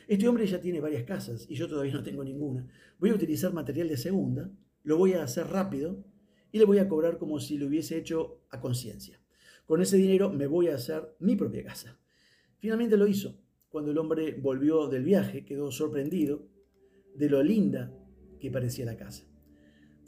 Este 0.09 0.27
hombre 0.27 0.47
ya 0.47 0.63
tiene 0.63 0.81
varias 0.81 1.05
casas 1.05 1.45
y 1.47 1.57
yo 1.57 1.69
todavía 1.69 1.93
no 1.93 2.03
tengo 2.03 2.25
ninguna. 2.25 2.67
Voy 2.99 3.11
a 3.11 3.15
utilizar 3.15 3.53
material 3.53 3.89
de 3.89 3.99
segunda, 3.99 4.51
lo 4.83 4.97
voy 4.97 5.13
a 5.13 5.23
hacer 5.23 5.49
rápido 5.49 6.03
y 6.53 6.59
le 6.59 6.65
voy 6.65 6.79
a 6.79 6.89
cobrar 6.89 7.19
como 7.19 7.39
si 7.39 7.59
lo 7.59 7.67
hubiese 7.67 7.99
hecho 7.99 8.41
a 8.49 8.59
conciencia. 8.59 9.21
Con 9.67 9.83
ese 9.83 9.99
dinero 9.99 10.31
me 10.33 10.47
voy 10.47 10.69
a 10.69 10.77
hacer 10.77 11.15
mi 11.19 11.37
propia 11.37 11.65
casa. 11.65 12.01
Finalmente 12.61 12.97
lo 12.97 13.07
hizo. 13.07 13.39
Cuando 13.69 13.91
el 13.91 13.99
hombre 13.99 14.39
volvió 14.41 14.89
del 14.89 15.05
viaje, 15.05 15.45
quedó 15.45 15.71
sorprendido 15.71 16.49
de 17.15 17.29
lo 17.29 17.43
linda 17.43 17.93
que 18.41 18.51
parecía 18.51 18.87
la 18.87 18.97
casa. 18.97 19.28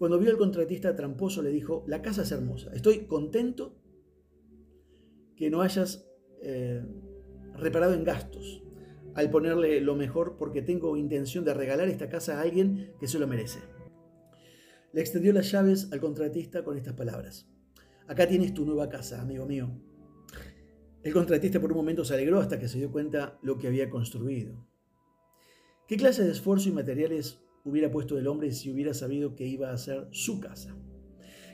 Cuando 0.01 0.19
vio 0.19 0.31
al 0.31 0.39
contratista 0.39 0.97
tramposo, 0.97 1.43
le 1.43 1.51
dijo, 1.51 1.85
la 1.87 2.01
casa 2.01 2.23
es 2.23 2.33
hermosa, 2.33 2.71
estoy 2.73 3.01
contento 3.01 3.77
que 5.37 5.51
no 5.51 5.61
hayas 5.61 6.09
eh, 6.41 6.83
reparado 7.53 7.93
en 7.93 8.03
gastos 8.03 8.63
al 9.15 9.29
ponerle 9.29 9.79
lo 9.83 9.97
mejor 9.97 10.39
porque 10.39 10.63
tengo 10.63 10.97
intención 10.97 11.45
de 11.45 11.53
regalar 11.53 11.89
esta 11.89 12.09
casa 12.09 12.39
a 12.39 12.41
alguien 12.41 12.95
que 12.99 13.09
se 13.09 13.19
lo 13.19 13.27
merece. 13.27 13.59
Le 14.95 15.03
extendió 15.03 15.35
las 15.35 15.53
llaves 15.53 15.93
al 15.93 16.01
contratista 16.01 16.65
con 16.65 16.79
estas 16.79 16.95
palabras. 16.95 17.47
Acá 18.09 18.27
tienes 18.27 18.55
tu 18.55 18.65
nueva 18.65 18.89
casa, 18.89 19.21
amigo 19.21 19.45
mío. 19.45 19.71
El 21.03 21.13
contratista 21.13 21.61
por 21.61 21.73
un 21.73 21.77
momento 21.77 22.07
se 22.07 22.15
alegró 22.15 22.41
hasta 22.41 22.59
que 22.59 22.69
se 22.69 22.79
dio 22.79 22.91
cuenta 22.91 23.39
lo 23.43 23.59
que 23.59 23.67
había 23.67 23.91
construido. 23.91 24.67
¿Qué 25.87 25.99
clase 25.99 26.25
de 26.25 26.33
esfuerzo 26.33 26.71
y 26.71 26.73
materiales 26.73 27.43
hubiera 27.65 27.91
puesto 27.91 28.19
el 28.19 28.27
hombre 28.27 28.53
si 28.53 28.71
hubiera 28.71 28.95
sabido 28.95 29.35
que 29.35 29.47
iba 29.47 29.71
a 29.71 29.79
ser 29.79 30.09
su 30.11 30.41
casa? 30.41 30.77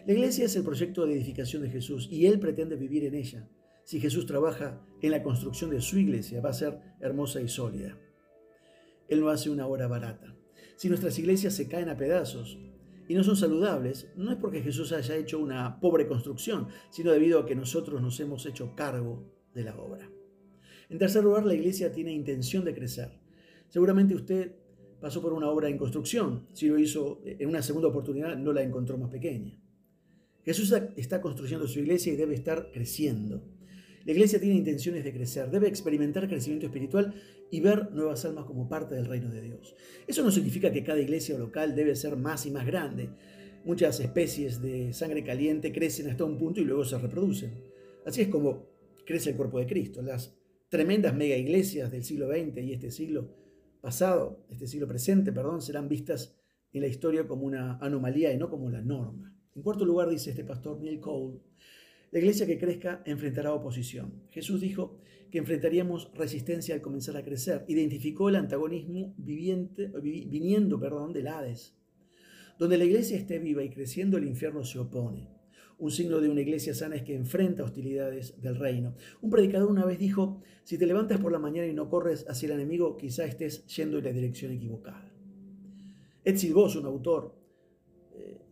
La 0.06 0.12
iglesia 0.12 0.44
es 0.44 0.54
el 0.56 0.62
proyecto 0.62 1.04
de 1.04 1.14
edificación 1.14 1.62
de 1.62 1.70
Jesús 1.70 2.08
y 2.10 2.26
él 2.26 2.38
pretende 2.38 2.76
vivir 2.76 3.04
en 3.04 3.14
ella. 3.14 3.48
Si 3.84 4.00
Jesús 4.00 4.26
trabaja 4.26 4.80
en 5.02 5.10
la 5.10 5.22
construcción 5.22 5.70
de 5.70 5.80
su 5.80 5.98
iglesia, 5.98 6.40
va 6.40 6.50
a 6.50 6.54
ser 6.54 6.80
hermosa 7.00 7.40
y 7.40 7.48
sólida. 7.48 7.98
Él 9.08 9.20
no 9.20 9.28
hace 9.28 9.50
una 9.50 9.66
obra 9.66 9.86
barata. 9.86 10.36
Si 10.76 10.88
nuestras 10.88 11.18
iglesias 11.18 11.54
se 11.54 11.68
caen 11.68 11.88
a 11.88 11.96
pedazos, 11.96 12.58
y 13.08 13.14
no 13.14 13.22
son 13.22 13.36
saludables, 13.36 14.08
no 14.16 14.32
es 14.32 14.36
porque 14.36 14.62
Jesús 14.62 14.92
haya 14.92 15.16
hecho 15.16 15.38
una 15.38 15.78
pobre 15.80 16.06
construcción, 16.06 16.68
sino 16.90 17.12
debido 17.12 17.38
a 17.38 17.46
que 17.46 17.54
nosotros 17.54 18.02
nos 18.02 18.18
hemos 18.20 18.46
hecho 18.46 18.74
cargo 18.74 19.32
de 19.54 19.64
la 19.64 19.76
obra. 19.76 20.10
En 20.88 20.98
tercer 20.98 21.24
lugar, 21.24 21.44
la 21.46 21.54
iglesia 21.54 21.92
tiene 21.92 22.12
intención 22.12 22.64
de 22.64 22.74
crecer. 22.74 23.18
Seguramente 23.68 24.14
usted 24.14 24.56
pasó 25.00 25.22
por 25.22 25.32
una 25.32 25.48
obra 25.48 25.68
en 25.68 25.78
construcción. 25.78 26.46
Si 26.52 26.68
lo 26.68 26.78
hizo 26.78 27.20
en 27.24 27.48
una 27.48 27.62
segunda 27.62 27.88
oportunidad, 27.88 28.36
no 28.36 28.52
la 28.52 28.62
encontró 28.62 28.98
más 28.98 29.10
pequeña. 29.10 29.58
Jesús 30.44 30.72
está 30.96 31.20
construyendo 31.20 31.66
su 31.66 31.80
iglesia 31.80 32.12
y 32.12 32.16
debe 32.16 32.34
estar 32.34 32.70
creciendo. 32.70 33.42
La 34.04 34.12
iglesia 34.12 34.38
tiene 34.38 34.54
intenciones 34.54 35.02
de 35.02 35.12
crecer, 35.12 35.50
debe 35.50 35.66
experimentar 35.66 36.28
crecimiento 36.28 36.66
espiritual 36.66 37.12
y 37.50 37.60
ver 37.60 37.90
nuevas 37.92 38.24
almas 38.24 38.44
como 38.44 38.68
parte 38.68 38.94
del 38.94 39.06
reino 39.06 39.28
de 39.30 39.42
Dios. 39.42 39.74
Eso 40.06 40.22
no 40.22 40.30
significa 40.30 40.70
que 40.70 40.84
cada 40.84 41.00
iglesia 41.00 41.36
local 41.36 41.74
debe 41.74 41.96
ser 41.96 42.16
más 42.16 42.46
y 42.46 42.52
más 42.52 42.64
grande. 42.64 43.10
Muchas 43.64 43.98
especies 43.98 44.62
de 44.62 44.92
sangre 44.92 45.24
caliente 45.24 45.72
crecen 45.72 46.08
hasta 46.08 46.24
un 46.24 46.38
punto 46.38 46.60
y 46.60 46.64
luego 46.64 46.84
se 46.84 46.96
reproducen. 46.96 47.50
Así 48.04 48.22
es 48.22 48.28
como 48.28 48.68
crece 49.04 49.30
el 49.30 49.36
cuerpo 49.36 49.58
de 49.58 49.66
Cristo. 49.66 50.00
Las 50.02 50.36
tremendas 50.68 51.12
mega 51.16 51.36
iglesias 51.36 51.90
del 51.90 52.04
siglo 52.04 52.28
XX 52.28 52.62
y 52.62 52.72
este 52.72 52.92
siglo 52.92 53.45
pasado, 53.86 54.44
este 54.50 54.66
siglo 54.66 54.88
presente, 54.88 55.30
perdón, 55.30 55.62
serán 55.62 55.88
vistas 55.88 56.36
en 56.72 56.80
la 56.80 56.88
historia 56.88 57.24
como 57.28 57.46
una 57.46 57.78
anomalía 57.78 58.32
y 58.32 58.36
no 58.36 58.50
como 58.50 58.68
la 58.68 58.80
norma. 58.80 59.32
En 59.54 59.62
cuarto 59.62 59.84
lugar, 59.84 60.08
dice 60.08 60.30
este 60.30 60.42
pastor 60.42 60.80
Neil 60.80 60.98
Cole, 60.98 61.38
la 62.10 62.18
iglesia 62.18 62.48
que 62.48 62.58
crezca 62.58 63.04
enfrentará 63.04 63.54
oposición. 63.54 64.24
Jesús 64.30 64.60
dijo 64.60 64.98
que 65.30 65.38
enfrentaríamos 65.38 66.10
resistencia 66.14 66.74
al 66.74 66.80
comenzar 66.82 67.16
a 67.16 67.22
crecer. 67.22 67.64
Identificó 67.68 68.28
el 68.28 68.34
antagonismo 68.34 69.14
viviente, 69.18 69.92
viniendo 70.02 70.80
perdón, 70.80 71.12
del 71.12 71.28
Hades. 71.28 71.76
Donde 72.58 72.78
la 72.78 72.86
iglesia 72.86 73.16
esté 73.16 73.38
viva 73.38 73.62
y 73.62 73.70
creciendo, 73.70 74.16
el 74.16 74.26
infierno 74.26 74.64
se 74.64 74.80
opone. 74.80 75.28
Un 75.78 75.90
signo 75.90 76.20
de 76.20 76.30
una 76.30 76.40
iglesia 76.40 76.74
sana 76.74 76.96
es 76.96 77.02
que 77.02 77.14
enfrenta 77.14 77.62
hostilidades 77.62 78.40
del 78.40 78.56
reino. 78.56 78.94
Un 79.20 79.30
predicador 79.30 79.70
una 79.70 79.84
vez 79.84 79.98
dijo, 79.98 80.40
si 80.64 80.78
te 80.78 80.86
levantas 80.86 81.20
por 81.20 81.32
la 81.32 81.38
mañana 81.38 81.66
y 81.66 81.74
no 81.74 81.90
corres 81.90 82.24
hacia 82.28 82.46
el 82.46 82.52
enemigo, 82.52 82.96
quizá 82.96 83.26
estés 83.26 83.66
yendo 83.66 83.98
en 83.98 84.04
la 84.04 84.12
dirección 84.12 84.52
equivocada. 84.52 85.12
Ed 86.24 86.36
Silvos, 86.36 86.76
un 86.76 86.86
autor 86.86 87.34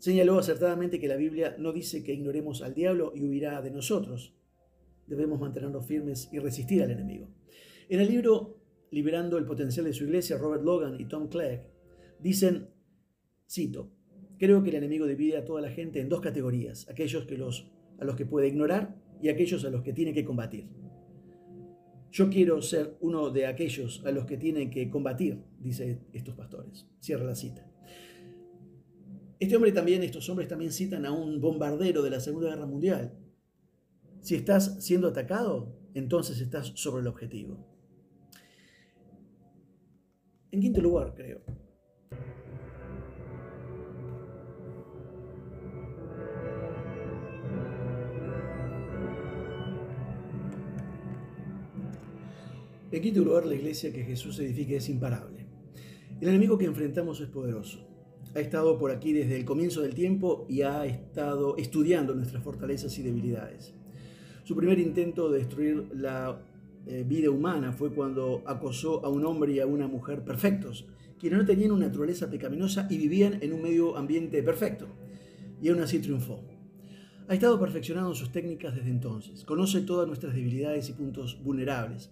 Señaló 0.05 0.39
acertadamente 0.39 1.01
que 1.01 1.09
la 1.09 1.17
Biblia 1.17 1.57
no 1.59 1.73
dice 1.73 2.05
que 2.05 2.13
ignoremos 2.13 2.61
al 2.61 2.75
diablo 2.75 3.13
y 3.15 3.25
huirá 3.25 3.63
de 3.63 3.71
nosotros. 3.71 4.35
Debemos 5.07 5.41
mantenernos 5.41 5.87
firmes 5.87 6.29
y 6.31 6.41
resistir 6.41 6.83
al 6.83 6.91
enemigo. 6.91 7.29
En 7.89 8.01
el 8.01 8.09
libro 8.09 8.61
Liberando 8.91 9.39
el 9.39 9.47
potencial 9.47 9.87
de 9.87 9.95
su 9.95 10.05
iglesia, 10.05 10.37
Robert 10.37 10.63
Logan 10.63 11.01
y 11.01 11.07
Tom 11.07 11.29
Clegg 11.29 11.67
dicen, 12.21 12.69
cito, 13.49 13.91
creo 14.39 14.63
que 14.63 14.71
el 14.71 14.77
enemigo 14.77 15.07
divide 15.07 15.37
a 15.37 15.45
toda 15.45 15.61
la 15.61 15.71
gente 15.71 16.01
en 16.01 16.09
dos 16.09 16.21
categorías, 16.21 16.89
aquellos 16.89 17.25
que 17.27 17.37
los, 17.37 17.71
a 17.99 18.05
los 18.05 18.17
que 18.17 18.27
puede 18.27 18.49
ignorar 18.49 18.97
y 19.21 19.29
aquellos 19.29 19.65
a 19.65 19.71
los 19.71 19.83
que 19.83 19.93
tiene 19.93 20.13
que 20.13 20.25
combatir. 20.25 20.69
Yo 22.11 22.31
quiero 22.31 22.63
ser 22.63 22.97
uno 23.01 23.31
de 23.31 23.47
aquellos 23.47 24.03
a 24.07 24.13
los 24.13 24.25
que 24.25 24.37
tienen 24.37 24.71
que 24.71 24.89
combatir, 24.89 25.43
dice 25.59 25.99
estos 26.13 26.37
pastores. 26.37 26.87
Cierra 27.01 27.25
la 27.25 27.35
cita. 27.35 27.69
Este 29.41 29.57
hombre 29.57 29.73
también, 29.73 30.03
estos 30.03 30.29
hombres 30.29 30.49
también 30.49 30.71
citan 30.71 31.05
a 31.07 31.13
un 31.13 31.41
bombardero 31.41 32.03
de 32.03 32.11
la 32.11 32.21
Segunda 32.21 32.51
Guerra 32.51 32.67
Mundial. 32.67 33.19
Si 34.21 34.37
estás 34.37 34.83
siendo 34.85 35.09
atacado, 35.09 35.77
entonces 35.93 36.41
estás 36.41 36.73
sobre 36.77 37.03
el 37.03 37.09
objetivo. 37.09 37.67
En 40.53 40.61
quinto 40.61 40.81
lugar, 40.81 41.15
creo. 41.15 41.43
En 52.95 53.03
quinto 53.03 53.25
lugar, 53.25 53.45
la 53.45 53.55
iglesia 53.55 53.93
que 53.93 54.05
Jesús 54.05 54.39
edifica 54.39 54.75
es 54.75 54.89
imparable. 54.89 55.47
El 56.21 56.29
enemigo 56.29 56.57
que 56.57 56.65
enfrentamos 56.65 57.21
es 57.21 57.29
poderoso 57.29 57.95
ha 58.35 58.41
estado 58.41 58.79
por 58.79 58.91
aquí 58.91 59.13
desde 59.13 59.37
el 59.37 59.45
comienzo 59.45 59.83
del 59.83 59.95
tiempo 59.95 60.45
y 60.49 60.63
ha 60.63 60.85
estado 60.87 61.57
estudiando 61.57 62.15
nuestras 62.15 62.43
fortalezas 62.43 62.99
y 62.99 63.03
debilidades. 63.03 63.75
Su 64.43 64.57
primer 64.57 64.79
intento 64.79 65.31
de 65.31 65.39
destruir 65.39 65.89
la 65.95 66.43
eh, 66.87 67.05
vida 67.07 67.31
humana 67.31 67.73
fue 67.73 67.95
cuando 67.95 68.43
acosó 68.47 69.05
a 69.05 69.09
un 69.09 69.25
hombre 69.25 69.53
y 69.53 69.61
a 69.61 69.67
una 69.67 69.87
mujer 69.87 70.25
perfectos, 70.25 70.87
quienes 71.19 71.39
no 71.39 71.47
tenían 71.47 71.71
una 71.71 71.87
naturaleza 71.87 72.29
pecaminosa 72.29 72.89
y 72.91 72.99
vivían 72.99 73.39
en 73.41 73.53
un 73.53 73.63
medio 73.63 73.97
ambiente 73.97 74.43
perfecto. 74.43 74.89
Y 75.63 75.69
aún 75.69 75.81
así 75.81 76.01
triunfó. 76.01 76.43
Ha 77.29 77.35
estado 77.35 77.59
perfeccionando 77.59 78.15
sus 78.15 78.33
técnicas 78.33 78.75
desde 78.75 78.91
entonces. 78.91 79.45
Conoce 79.45 79.81
todas 79.81 80.07
nuestras 80.07 80.35
debilidades 80.35 80.91
y 80.91 80.93
puntos 80.93 81.41
vulnerables. 81.43 82.11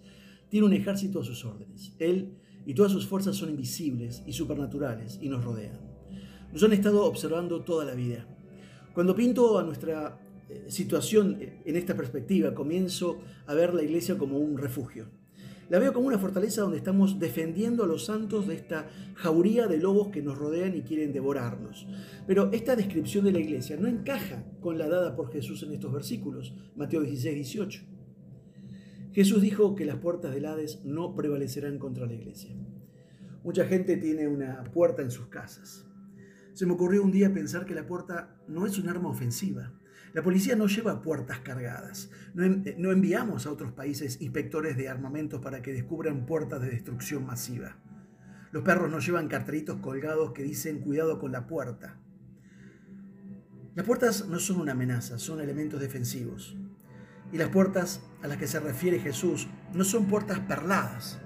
Tiene 0.53 0.67
un 0.67 0.73
ejército 0.73 1.21
a 1.21 1.23
sus 1.23 1.43
órdenes. 1.45 1.95
Él 1.97 2.37
y 2.63 2.75
todas 2.75 2.91
sus 2.91 3.07
fuerzas 3.07 3.35
son 3.35 3.49
invisibles 3.49 4.21
y 4.27 4.33
supernaturales 4.33 5.17
y 5.19 5.27
nos 5.27 5.43
rodean. 5.43 5.79
Nos 6.51 6.61
han 6.61 6.73
estado 6.73 7.05
observando 7.05 7.63
toda 7.63 7.85
la 7.85 7.95
vida. 7.95 8.27
Cuando 8.93 9.15
pinto 9.15 9.57
a 9.57 9.63
nuestra 9.63 10.21
eh, 10.47 10.65
situación 10.67 11.39
en 11.65 11.75
esta 11.75 11.95
perspectiva, 11.95 12.53
comienzo 12.53 13.17
a 13.47 13.55
ver 13.55 13.73
la 13.73 13.81
iglesia 13.81 14.15
como 14.15 14.37
un 14.37 14.59
refugio. 14.59 15.07
La 15.71 15.79
veo 15.79 15.91
como 15.91 16.05
una 16.05 16.19
fortaleza 16.19 16.61
donde 16.61 16.77
estamos 16.77 17.17
defendiendo 17.17 17.83
a 17.83 17.87
los 17.87 18.05
santos 18.05 18.45
de 18.45 18.53
esta 18.53 18.87
jauría 19.15 19.65
de 19.65 19.79
lobos 19.79 20.09
que 20.09 20.21
nos 20.21 20.37
rodean 20.37 20.75
y 20.75 20.83
quieren 20.83 21.13
devorarnos. 21.13 21.87
Pero 22.27 22.51
esta 22.51 22.75
descripción 22.75 23.25
de 23.25 23.31
la 23.31 23.39
iglesia 23.39 23.75
no 23.75 23.87
encaja 23.87 24.43
con 24.61 24.77
la 24.77 24.87
dada 24.87 25.15
por 25.15 25.33
Jesús 25.33 25.63
en 25.63 25.71
estos 25.71 25.91
versículos, 25.91 26.53
Mateo 26.75 27.01
16, 27.01 27.33
18. 27.33 27.92
Jesús 29.13 29.41
dijo 29.41 29.75
que 29.75 29.85
las 29.85 29.97
puertas 29.97 30.33
del 30.33 30.45
Hades 30.45 30.83
no 30.83 31.15
prevalecerán 31.15 31.77
contra 31.79 32.05
la 32.05 32.13
iglesia. 32.13 32.55
Mucha 33.43 33.65
gente 33.65 33.97
tiene 33.97 34.27
una 34.27 34.63
puerta 34.65 35.01
en 35.01 35.11
sus 35.11 35.27
casas. 35.27 35.85
Se 36.53 36.65
me 36.65 36.73
ocurrió 36.73 37.03
un 37.03 37.11
día 37.11 37.33
pensar 37.33 37.65
que 37.65 37.75
la 37.75 37.85
puerta 37.85 38.35
no 38.47 38.65
es 38.65 38.77
un 38.77 38.89
arma 38.89 39.09
ofensiva, 39.09 39.73
la 40.13 40.21
policía 40.21 40.55
no 40.55 40.67
lleva 40.67 41.01
puertas 41.01 41.39
cargadas. 41.39 42.11
Eh, 42.39 42.75
no, 42.77 42.91
enviamos 42.91 43.47
a 43.47 43.51
otros 43.51 43.71
países 43.71 44.21
inspectores 44.21 44.77
de 44.77 44.87
armamentos 44.87 45.41
para 45.41 45.63
que 45.63 45.73
descubran 45.73 46.27
puertas 46.27 46.61
de 46.61 46.69
destrucción 46.69 47.25
masiva. 47.25 47.77
Los 48.51 48.63
perros 48.63 48.91
no 48.91 48.99
llevan 48.99 49.27
cartelitos 49.27 49.77
colgados 49.77 50.31
que 50.33 50.43
dicen 50.43 50.81
cuidado 50.81 51.19
con 51.19 51.31
la 51.31 51.47
puerta. 51.47 51.99
Las 53.73 53.87
puertas 53.87 54.27
no 54.27 54.37
son 54.37 54.61
una 54.61 54.73
amenaza, 54.73 55.17
son 55.17 55.41
elementos 55.41 55.79
defensivos. 55.79 56.55
Y 57.33 57.37
las 57.37 57.49
puertas 57.49 58.03
a 58.21 58.27
las 58.27 58.37
que 58.37 58.45
se 58.45 58.59
refiere 58.59 58.99
Jesús 58.99 59.47
no 59.73 59.83
son 59.83 60.05
puertas 60.07 60.39
perladas. 60.41 61.19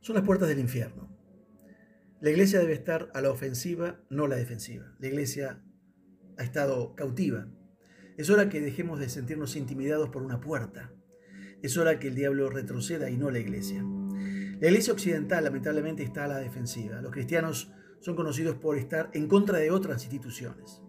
Son 0.00 0.14
las 0.14 0.24
puertas 0.24 0.48
del 0.48 0.60
infierno. 0.60 1.12
La 2.20 2.30
iglesia 2.30 2.60
debe 2.60 2.74
estar 2.74 3.10
a 3.12 3.20
la 3.20 3.30
ofensiva, 3.32 4.00
no 4.08 4.26
a 4.26 4.28
la 4.28 4.36
defensiva. 4.36 4.94
La 5.00 5.08
iglesia 5.08 5.64
ha 6.38 6.44
estado 6.44 6.94
cautiva. 6.94 7.48
Es 8.16 8.30
hora 8.30 8.48
que 8.48 8.60
dejemos 8.60 9.00
de 9.00 9.08
sentirnos 9.08 9.56
intimidados 9.56 10.10
por 10.10 10.22
una 10.22 10.40
puerta. 10.40 10.92
Es 11.60 11.76
hora 11.76 11.98
que 11.98 12.06
el 12.06 12.14
diablo 12.14 12.50
retroceda 12.50 13.10
y 13.10 13.16
no 13.16 13.32
la 13.32 13.40
iglesia. 13.40 13.84
La 14.60 14.68
iglesia 14.68 14.92
occidental 14.92 15.42
lamentablemente 15.42 16.04
está 16.04 16.26
a 16.26 16.28
la 16.28 16.38
defensiva. 16.38 17.02
Los 17.02 17.10
cristianos 17.10 17.72
son 17.98 18.14
conocidos 18.14 18.54
por 18.54 18.78
estar 18.78 19.10
en 19.12 19.26
contra 19.26 19.58
de 19.58 19.72
otras 19.72 20.04
instituciones. 20.04 20.85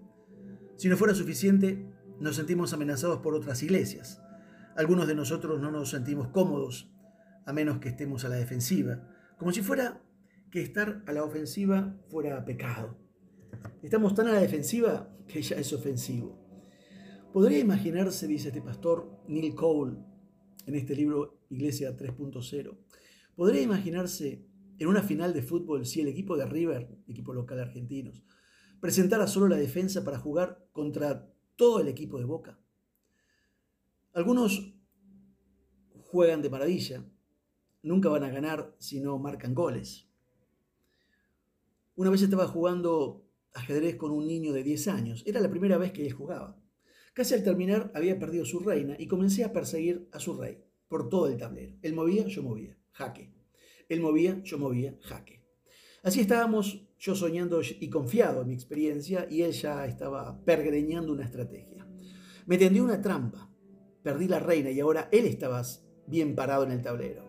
Si 0.77 0.89
no 0.89 0.96
fuera 0.96 1.15
suficiente, 1.15 1.91
nos 2.19 2.36
sentimos 2.36 2.72
amenazados 2.72 3.19
por 3.19 3.34
otras 3.34 3.63
iglesias. 3.63 4.22
Algunos 4.75 5.07
de 5.07 5.15
nosotros 5.15 5.60
no 5.60 5.72
nos 5.72 5.89
sentimos 5.89 6.27
cómodos 6.27 6.91
a 7.48 7.51
menos 7.51 7.79
que 7.79 7.89
estemos 7.89 8.25
a 8.25 8.29
la 8.29 8.36
defensiva, 8.36 9.10
como 9.39 9.51
si 9.51 9.63
fuera 9.63 10.03
que 10.51 10.62
estar 10.62 11.03
a 11.07 11.13
la 11.13 11.24
ofensiva 11.24 11.98
fuera 12.10 12.46
pecado. 12.46 12.96
Estamos 13.81 14.13
tan 14.13 14.27
a 14.27 14.34
la 14.34 14.39
defensiva 14.39 15.10
que 15.27 15.41
ya 15.41 15.55
es 15.55 15.74
ofensivo. 15.74 16.38
Podría 17.34 17.57
imaginarse, 17.57 18.27
dice 18.27 18.50
este 18.50 18.62
pastor 18.62 19.24
Neil 19.27 19.55
Cole 19.55 19.98
en 20.67 20.75
este 20.75 20.96
libro 20.96 21.39
Iglesia 21.50 21.98
3.0, 21.98 22.77
podría 23.36 23.62
imaginarse 23.63 24.46
en 24.77 24.88
una 24.88 25.01
final 25.01 25.34
de 25.34 25.41
fútbol 25.41 25.88
si 25.88 26.01
el 26.01 26.07
equipo 26.07 26.38
de 26.38 26.46
River, 26.46 26.88
equipo 27.07 27.34
local 27.34 27.60
argentino, 27.62 28.12
presentara 28.79 29.27
solo 29.27 29.48
la 29.48 29.57
defensa 29.57 30.03
para 30.03 30.19
jugar 30.19 30.67
contra 30.72 31.31
todo 31.55 31.79
el 31.79 31.88
equipo 31.88 32.19
de 32.19 32.25
Boca. 32.25 32.60
Algunos 34.13 34.74
juegan 36.05 36.41
de 36.41 36.50
maravilla, 36.50 37.05
nunca 37.84 38.10
van 38.10 38.24
a 38.24 38.29
ganar 38.29 38.75
si 38.79 39.00
no 39.00 39.17
marcan 39.19 39.53
goles. 39.53 40.07
Una 41.96 42.10
vez 42.10 42.22
estaba 42.22 42.48
jugando 42.48 43.27
ajedrez 43.53 43.96
con 43.96 44.12
un 44.12 44.27
niño 44.27 44.53
de 44.53 44.63
10 44.63 44.88
años. 44.88 45.24
Era 45.25 45.39
la 45.39 45.50
primera 45.50 45.77
vez 45.77 45.91
que 45.91 46.05
él 46.05 46.13
jugaba. 46.13 46.60
Casi 47.13 47.34
al 47.34 47.43
terminar 47.43 47.91
había 47.96 48.19
perdido 48.19 48.46
su 48.46 48.60
reina 48.60 48.96
y 49.00 49.07
comencé 49.07 49.43
a 49.43 49.51
perseguir 49.51 50.07
a 50.12 50.19
su 50.19 50.38
rey 50.39 50.63
por 50.88 51.10
todo 51.10 51.27
el 51.27 51.38
tablero. 51.38 51.75
Él 51.81 51.93
movía, 51.93 52.27
yo 52.27 52.43
movía, 52.43 52.77
jaque. 52.91 53.34
Él 53.89 54.01
movía, 54.01 54.41
yo 54.43 54.60
movía, 54.60 54.98
jaque. 55.01 55.43
Así 56.03 56.19
estábamos 56.19 56.87
yo 56.97 57.15
soñando 57.15 57.61
y 57.61 57.89
confiado 57.89 58.41
en 58.41 58.47
mi 58.47 58.53
experiencia 58.53 59.27
y 59.29 59.43
él 59.43 59.51
ya 59.51 59.86
estaba 59.86 60.43
pergreñando 60.43 61.13
una 61.13 61.25
estrategia. 61.25 61.88
Me 62.45 62.57
tendió 62.57 62.83
una 62.83 63.01
trampa, 63.01 63.51
perdí 64.01 64.27
la 64.27 64.39
reina 64.39 64.71
y 64.71 64.79
ahora 64.79 65.10
él 65.12 65.25
estaba 65.25 65.62
bien 66.07 66.36
parado 66.36 66.63
en 66.63 66.71
el 66.71 66.81
tablero. 66.81 67.23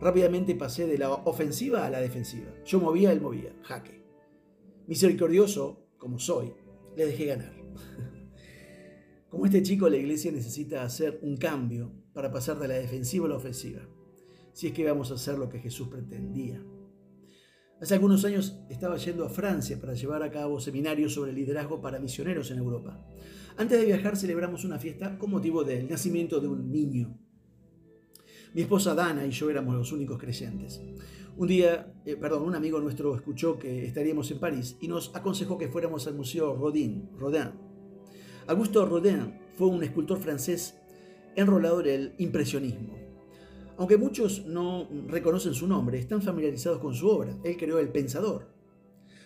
Rápidamente 0.00 0.54
pasé 0.54 0.86
de 0.86 0.96
la 0.96 1.12
ofensiva 1.12 1.84
a 1.84 1.90
la 1.90 2.00
defensiva. 2.00 2.54
Yo 2.64 2.80
movía, 2.80 3.12
él 3.12 3.20
movía. 3.20 3.54
Jaque. 3.62 4.02
Misericordioso, 4.86 5.86
como 5.98 6.18
soy, 6.18 6.54
le 6.96 7.06
dejé 7.06 7.26
ganar. 7.26 7.52
Como 9.30 9.46
este 9.46 9.62
chico, 9.62 9.88
la 9.88 9.96
iglesia 9.96 10.32
necesita 10.32 10.82
hacer 10.82 11.20
un 11.22 11.36
cambio 11.36 11.92
para 12.12 12.32
pasar 12.32 12.58
de 12.58 12.66
la 12.66 12.74
defensiva 12.74 13.26
a 13.26 13.28
la 13.28 13.36
ofensiva, 13.36 13.80
si 14.52 14.66
es 14.66 14.72
que 14.72 14.84
vamos 14.84 15.12
a 15.12 15.14
hacer 15.14 15.38
lo 15.38 15.48
que 15.48 15.60
Jesús 15.60 15.86
pretendía. 15.86 16.60
Hace 17.80 17.94
algunos 17.94 18.26
años 18.26 18.58
estaba 18.68 18.98
yendo 18.98 19.24
a 19.24 19.30
Francia 19.30 19.80
para 19.80 19.94
llevar 19.94 20.22
a 20.22 20.30
cabo 20.30 20.60
seminarios 20.60 21.14
sobre 21.14 21.32
liderazgo 21.32 21.80
para 21.80 21.98
misioneros 21.98 22.50
en 22.50 22.58
Europa. 22.58 23.02
Antes 23.56 23.80
de 23.80 23.86
viajar 23.86 24.18
celebramos 24.18 24.64
una 24.64 24.78
fiesta 24.78 25.16
con 25.18 25.30
motivo 25.30 25.64
del 25.64 25.88
nacimiento 25.88 26.40
de 26.40 26.48
un 26.48 26.70
niño. 26.70 27.18
Mi 28.52 28.62
esposa 28.62 28.94
Dana 28.94 29.24
y 29.24 29.30
yo 29.30 29.48
éramos 29.48 29.74
los 29.74 29.92
únicos 29.92 30.18
creyentes. 30.18 30.82
Un 31.38 31.48
día, 31.48 31.94
eh, 32.04 32.16
perdón, 32.16 32.42
un 32.42 32.54
amigo 32.54 32.78
nuestro 32.80 33.16
escuchó 33.16 33.58
que 33.58 33.86
estaríamos 33.86 34.30
en 34.30 34.40
París 34.40 34.76
y 34.82 34.86
nos 34.86 35.16
aconsejó 35.16 35.56
que 35.56 35.68
fuéramos 35.68 36.06
al 36.06 36.14
Museo 36.14 36.54
Rodin, 36.54 37.08
Rodin. 37.18 37.52
Augusto 38.46 38.84
Rodin 38.84 39.40
fue 39.54 39.68
un 39.68 39.82
escultor 39.82 40.18
francés 40.18 40.76
enrolado 41.34 41.80
en 41.80 41.88
el 41.88 42.14
impresionismo. 42.18 43.09
Aunque 43.80 43.96
muchos 43.96 44.44
no 44.44 44.90
reconocen 45.06 45.54
su 45.54 45.66
nombre, 45.66 45.98
están 45.98 46.20
familiarizados 46.20 46.80
con 46.80 46.94
su 46.94 47.08
obra. 47.08 47.40
Él 47.42 47.56
creó 47.56 47.78
El 47.78 47.88
Pensador. 47.88 48.52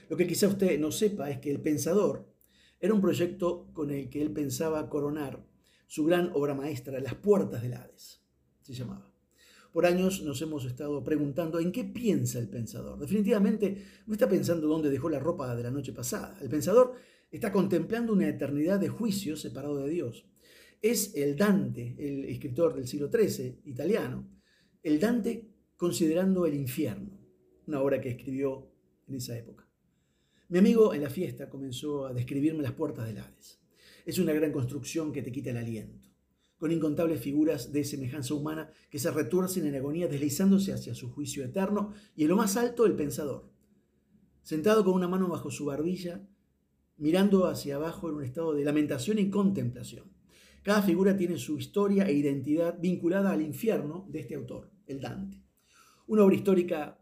Lo 0.08 0.16
que 0.16 0.28
quizá 0.28 0.46
usted 0.46 0.78
no 0.78 0.92
sepa 0.92 1.28
es 1.28 1.40
que 1.40 1.50
El 1.50 1.60
Pensador 1.60 2.32
era 2.78 2.94
un 2.94 3.00
proyecto 3.00 3.72
con 3.72 3.90
el 3.90 4.08
que 4.08 4.22
él 4.22 4.30
pensaba 4.30 4.88
coronar 4.88 5.44
su 5.88 6.04
gran 6.04 6.30
obra 6.34 6.54
maestra, 6.54 7.00
Las 7.00 7.16
Puertas 7.16 7.62
del 7.62 7.74
Hades, 7.74 8.22
se 8.62 8.74
llamaba. 8.74 9.12
Por 9.72 9.86
años 9.86 10.22
nos 10.22 10.40
hemos 10.40 10.64
estado 10.64 11.02
preguntando 11.02 11.58
en 11.58 11.72
qué 11.72 11.82
piensa 11.82 12.38
el 12.38 12.48
pensador. 12.48 12.96
Definitivamente 12.96 13.84
no 14.06 14.12
está 14.12 14.28
pensando 14.28 14.68
dónde 14.68 14.88
dejó 14.88 15.10
la 15.10 15.18
ropa 15.18 15.52
de 15.56 15.64
la 15.64 15.72
noche 15.72 15.92
pasada. 15.92 16.38
El 16.40 16.48
pensador 16.48 16.94
está 17.28 17.50
contemplando 17.50 18.12
una 18.12 18.28
eternidad 18.28 18.78
de 18.78 18.88
juicio 18.88 19.36
separado 19.36 19.78
de 19.78 19.90
Dios. 19.90 20.28
Es 20.80 21.12
el 21.16 21.34
Dante, 21.34 21.96
el 21.98 22.26
escritor 22.26 22.72
del 22.72 22.86
siglo 22.86 23.10
XIII, 23.10 23.62
italiano, 23.64 24.30
el 24.84 25.00
Dante 25.00 25.50
considerando 25.76 26.46
el 26.46 26.54
infierno, 26.54 27.18
una 27.66 27.80
obra 27.80 28.00
que 28.00 28.10
escribió 28.10 28.70
en 29.08 29.16
esa 29.16 29.36
época. 29.36 29.68
Mi 30.48 30.58
amigo 30.58 30.94
en 30.94 31.02
la 31.02 31.10
fiesta 31.10 31.50
comenzó 31.50 32.06
a 32.06 32.12
describirme 32.12 32.62
las 32.62 32.72
puertas 32.72 33.06
del 33.06 33.18
Hades. 33.18 33.60
Es 34.06 34.18
una 34.20 34.32
gran 34.32 34.52
construcción 34.52 35.12
que 35.12 35.22
te 35.22 35.32
quita 35.32 35.50
el 35.50 35.56
aliento 35.56 36.14
con 36.64 36.72
incontables 36.72 37.20
figuras 37.20 37.72
de 37.72 37.84
semejanza 37.84 38.32
humana 38.32 38.70
que 38.88 38.98
se 38.98 39.10
retuercen 39.10 39.66
en 39.66 39.74
agonía 39.74 40.08
deslizándose 40.08 40.72
hacia 40.72 40.94
su 40.94 41.12
juicio 41.12 41.44
eterno, 41.44 41.92
y 42.16 42.22
en 42.22 42.30
lo 42.30 42.36
más 42.36 42.56
alto 42.56 42.86
el 42.86 42.94
pensador, 42.94 43.50
sentado 44.42 44.82
con 44.82 44.94
una 44.94 45.06
mano 45.06 45.28
bajo 45.28 45.50
su 45.50 45.66
barbilla, 45.66 46.26
mirando 46.96 47.46
hacia 47.48 47.76
abajo 47.76 48.08
en 48.08 48.14
un 48.14 48.24
estado 48.24 48.54
de 48.54 48.64
lamentación 48.64 49.18
y 49.18 49.28
contemplación. 49.28 50.10
Cada 50.62 50.80
figura 50.80 51.16
tiene 51.16 51.36
su 51.36 51.58
historia 51.58 52.06
e 52.08 52.14
identidad 52.14 52.78
vinculada 52.80 53.32
al 53.32 53.42
infierno 53.42 54.06
de 54.08 54.20
este 54.20 54.34
autor, 54.34 54.70
el 54.86 55.00
Dante. 55.00 55.42
Una 56.06 56.24
obra 56.24 56.36
histórica, 56.36 56.98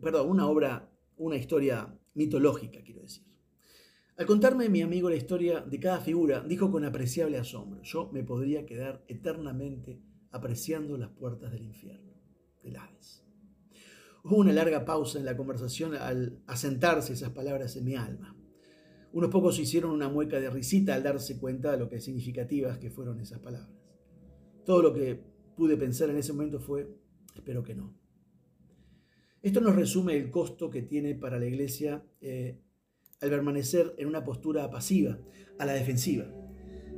perdón, 0.00 0.30
una 0.30 0.46
obra, 0.46 0.90
una 1.16 1.36
historia 1.36 1.98
mitológica, 2.14 2.82
quiero 2.82 3.02
decir. 3.02 3.24
Al 4.16 4.26
contarme 4.26 4.68
mi 4.68 4.80
amigo 4.80 5.10
la 5.10 5.16
historia 5.16 5.60
de 5.60 5.80
cada 5.80 6.00
figura, 6.00 6.40
dijo 6.40 6.70
con 6.70 6.84
apreciable 6.84 7.36
asombro, 7.36 7.82
yo 7.82 8.10
me 8.12 8.22
podría 8.22 8.64
quedar 8.64 9.04
eternamente 9.08 10.00
apreciando 10.30 10.96
las 10.96 11.10
puertas 11.10 11.50
del 11.50 11.64
infierno, 11.64 12.12
del 12.62 12.76
Hades. 12.76 13.24
Hubo 14.22 14.36
una 14.36 14.52
larga 14.52 14.84
pausa 14.84 15.18
en 15.18 15.24
la 15.24 15.36
conversación 15.36 15.94
al 15.94 16.40
asentarse 16.46 17.12
esas 17.12 17.30
palabras 17.30 17.76
en 17.76 17.84
mi 17.84 17.96
alma. 17.96 18.36
Unos 19.12 19.30
pocos 19.30 19.58
hicieron 19.58 19.90
una 19.90 20.08
mueca 20.08 20.40
de 20.40 20.48
risita 20.48 20.94
al 20.94 21.02
darse 21.02 21.38
cuenta 21.38 21.72
de 21.72 21.78
lo 21.78 21.88
que 21.88 22.00
significativas 22.00 22.78
que 22.78 22.90
fueron 22.90 23.20
esas 23.20 23.40
palabras. 23.40 23.70
Todo 24.64 24.80
lo 24.80 24.94
que 24.94 25.22
pude 25.56 25.76
pensar 25.76 26.08
en 26.10 26.16
ese 26.16 26.32
momento 26.32 26.58
fue, 26.58 26.88
espero 27.34 27.62
que 27.62 27.74
no. 27.74 27.94
Esto 29.42 29.60
nos 29.60 29.76
resume 29.76 30.16
el 30.16 30.30
costo 30.30 30.70
que 30.70 30.82
tiene 30.82 31.14
para 31.14 31.38
la 31.38 31.46
iglesia 31.46 32.02
eh, 32.20 32.60
al 33.20 33.30
permanecer 33.30 33.94
en 33.98 34.08
una 34.08 34.24
postura 34.24 34.70
pasiva, 34.70 35.18
a 35.58 35.66
la 35.66 35.74
defensiva. 35.74 36.26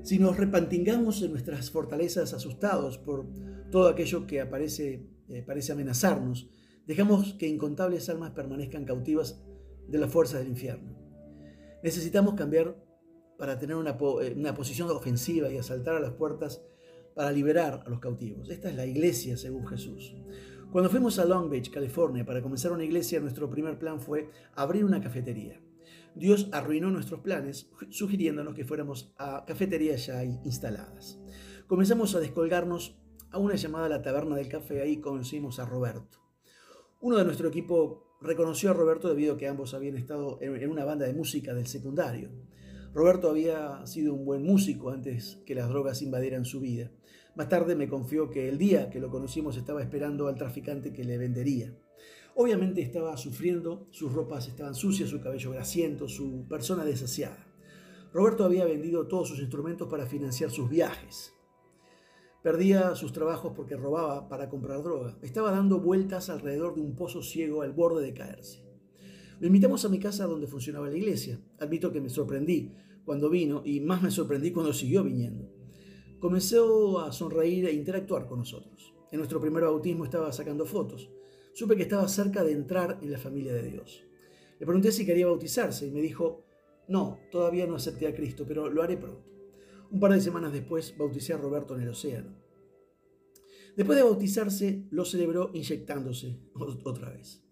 Si 0.03 0.18
nos 0.18 0.37
repantingamos 0.37 1.22
en 1.22 1.33
nuestras 1.33 1.70
fortalezas 1.70 2.33
asustados 2.33 2.99
por 2.99 3.27
todo 3.70 3.88
aquello 3.88 4.27
que 4.27 4.40
aparece, 4.40 5.09
eh, 5.29 5.42
parece 5.42 5.72
amenazarnos, 5.72 6.49
dejamos 6.87 7.35
que 7.35 7.49
incontables 7.49 8.09
almas 8.09 8.31
permanezcan 8.31 8.85
cautivas 8.85 9.42
de 9.88 9.99
las 9.99 10.12
fuerzas 10.12 10.40
del 10.40 10.49
infierno. 10.49 10.96
Necesitamos 11.83 12.35
cambiar 12.35 12.77
para 13.37 13.59
tener 13.59 13.77
una, 13.77 13.99
eh, 14.22 14.35
una 14.37 14.55
posición 14.55 14.88
ofensiva 14.90 15.51
y 15.51 15.59
asaltar 15.59 15.96
a 15.96 16.01
las 16.01 16.12
puertas 16.12 16.62
para 17.17 17.33
liberar 17.33 17.83
a 17.87 17.89
los 17.89 17.99
cautivos. 17.99 18.51
Esta 18.51 18.69
es 18.69 18.77
la 18.77 18.85
iglesia 18.85 19.39
según 19.39 19.67
Jesús. 19.67 20.15
Cuando 20.71 20.91
fuimos 20.91 21.19
a 21.19 21.25
Long 21.25 21.49
Beach, 21.49 21.71
California, 21.71 22.27
para 22.27 22.43
comenzar 22.43 22.73
una 22.73 22.85
iglesia, 22.85 23.21
nuestro 23.21 23.49
primer 23.49 23.79
plan 23.79 24.03
fue 24.03 24.29
abrir 24.55 24.85
una 24.85 25.01
cafetería. 25.01 25.59
Dios 26.15 26.51
arruinó 26.53 26.91
nuestros 26.91 27.21
planes, 27.21 27.71
sugiriéndonos 27.89 28.53
que 28.53 28.67
fuéramos 28.67 29.15
a 29.17 29.47
cafeterías 29.47 30.05
ya 30.05 30.23
instaladas. 30.25 31.19
Comenzamos 31.67 32.15
a 32.15 32.21
descolgarnos 32.21 32.99
a 33.31 33.39
una 33.39 33.55
llamada 33.55 33.89
La 33.89 34.03
Taberna 34.03 34.37
del 34.37 34.49
Café, 34.49 34.83
ahí 34.83 34.99
conocimos 34.99 35.59
a 35.59 35.65
Roberto. 35.65 36.19
Uno 37.01 37.17
de 37.17 37.25
nuestro 37.25 37.49
equipo 37.49 38.19
reconoció 38.21 38.71
a 38.71 38.75
Roberto 38.75 39.09
debido 39.09 39.35
a 39.35 39.39
que 39.39 39.49
ambos 39.49 39.73
habían 39.73 39.97
estado 39.97 40.39
en 40.43 40.71
una 40.71 40.85
banda 40.85 41.07
de 41.07 41.15
música 41.15 41.55
del 41.55 41.67
secundario. 41.67 42.31
Roberto 42.93 43.31
había 43.31 43.87
sido 43.87 44.15
un 44.15 44.25
buen 44.25 44.43
músico 44.43 44.91
antes 44.91 45.43
que 45.47 45.55
las 45.55 45.69
drogas 45.69 46.01
invadieran 46.03 46.45
su 46.45 46.61
vida. 46.61 46.91
Más 47.37 47.51
tarde 47.51 47.77
me 47.77 47.87
confió 47.87 48.31
que 48.31 48.49
el 48.49 48.57
día 48.57 48.88
que 48.88 48.99
lo 48.99 49.11
conocimos 49.11 49.59
estaba 49.59 49.83
esperando 49.83 50.27
al 50.27 50.37
traficante 50.37 50.94
que 50.94 51.05
le 51.05 51.18
vendería. 51.18 51.77
Obviamente 52.35 52.81
estaba 52.81 53.14
sufriendo, 53.18 53.88
sus 53.90 54.11
ropas 54.11 54.49
estaban 54.49 54.75
sucias, 54.75 55.11
su 55.11 55.20
cabello 55.20 55.51
grasiento, 55.51 56.09
su 56.09 56.46
persona 56.49 56.83
desasiada. 56.85 57.46
Roberto 58.11 58.44
había 58.44 58.64
vendido 58.64 59.07
todos 59.07 59.29
sus 59.29 59.40
instrumentos 59.40 59.87
para 59.88 60.07
financiar 60.07 60.51
sus 60.51 60.70
viajes. 60.70 61.35
Perdía 62.42 62.94
sus 62.94 63.12
trabajos 63.12 63.53
porque 63.55 63.77
robaba 63.77 64.29
para 64.31 64.49
comprar 64.49 64.83
droga. 64.83 65.18
Estaba 65.20 65.51
dando 65.51 65.79
vueltas 65.79 66.31
alrededor 66.31 66.75
de 66.75 66.81
un 66.81 66.96
pozo 66.96 67.22
ciego 67.22 67.61
al 67.61 67.72
borde 67.72 68.03
de 68.03 68.14
caerse. 68.14 68.64
Lo 69.40 69.46
invitamos 69.46 69.85
a 69.85 69.90
mi 69.90 69.99
casa 69.99 70.27
donde 70.27 70.46
funcionaba 70.46 70.88
la 70.88 70.96
iglesia. 70.96 71.38
Admito 71.59 71.92
que 71.92 72.01
me 72.01 72.09
sorprendí 72.09 72.72
cuando 73.05 73.29
vino 73.29 73.61
y 73.62 73.81
más 73.81 74.03
me 74.03 74.11
sorprendí 74.11 74.53
cuando 74.53 74.72
siguió 74.72 75.05
viniendo. 75.05 75.56
Comenzó 76.21 77.01
a 77.01 77.13
sonreír 77.13 77.67
e 77.67 77.73
interactuar 77.73 78.27
con 78.27 78.39
nosotros. 78.39 78.95
En 79.13 79.19
nuestro 79.19 79.41
primer 79.41 79.65
bautismo 79.65 80.05
estaba 80.05 80.33
sacando 80.33 80.65
fotos. 80.65 81.11
Supe 81.55 81.77
que 81.77 81.83
estaba 81.83 82.09
cerca 82.09 82.43
de 82.43 82.53
entrar 82.53 82.99
en 83.03 83.13
la 83.13 83.19
familia 83.19 83.53
de 83.55 83.71
Dios. 83.71 84.05
Le 84.59 84.67
pregunté 84.67 84.93
si 84.93 85.05
quería 85.05 85.27
bautizarse 85.27 85.87
y 85.87 85.91
me 85.91 86.01
dijo, 86.01 86.45
no, 86.89 87.19
todavía 87.31 87.67
no 87.67 87.77
acepté 87.77 88.07
a 88.07 88.15
Cristo, 88.15 88.45
pero 88.47 88.69
lo 88.69 88.83
haré 88.83 88.97
pronto. 88.97 89.25
Un 89.91 90.01
par 90.01 90.13
de 90.13 90.21
semanas 90.21 90.53
después 90.53 90.97
bauticé 90.97 91.35
a 91.35 91.39
Roberto 91.39 91.75
en 91.77 91.83
el 91.83 91.91
océano. 91.91 92.37
Después 93.77 93.99
de 93.99 94.05
bautizarse, 94.05 94.87
lo 94.91 95.05
celebró 95.05 95.51
inyectándose 95.53 96.41
otra 96.85 97.11
vez. 97.11 97.43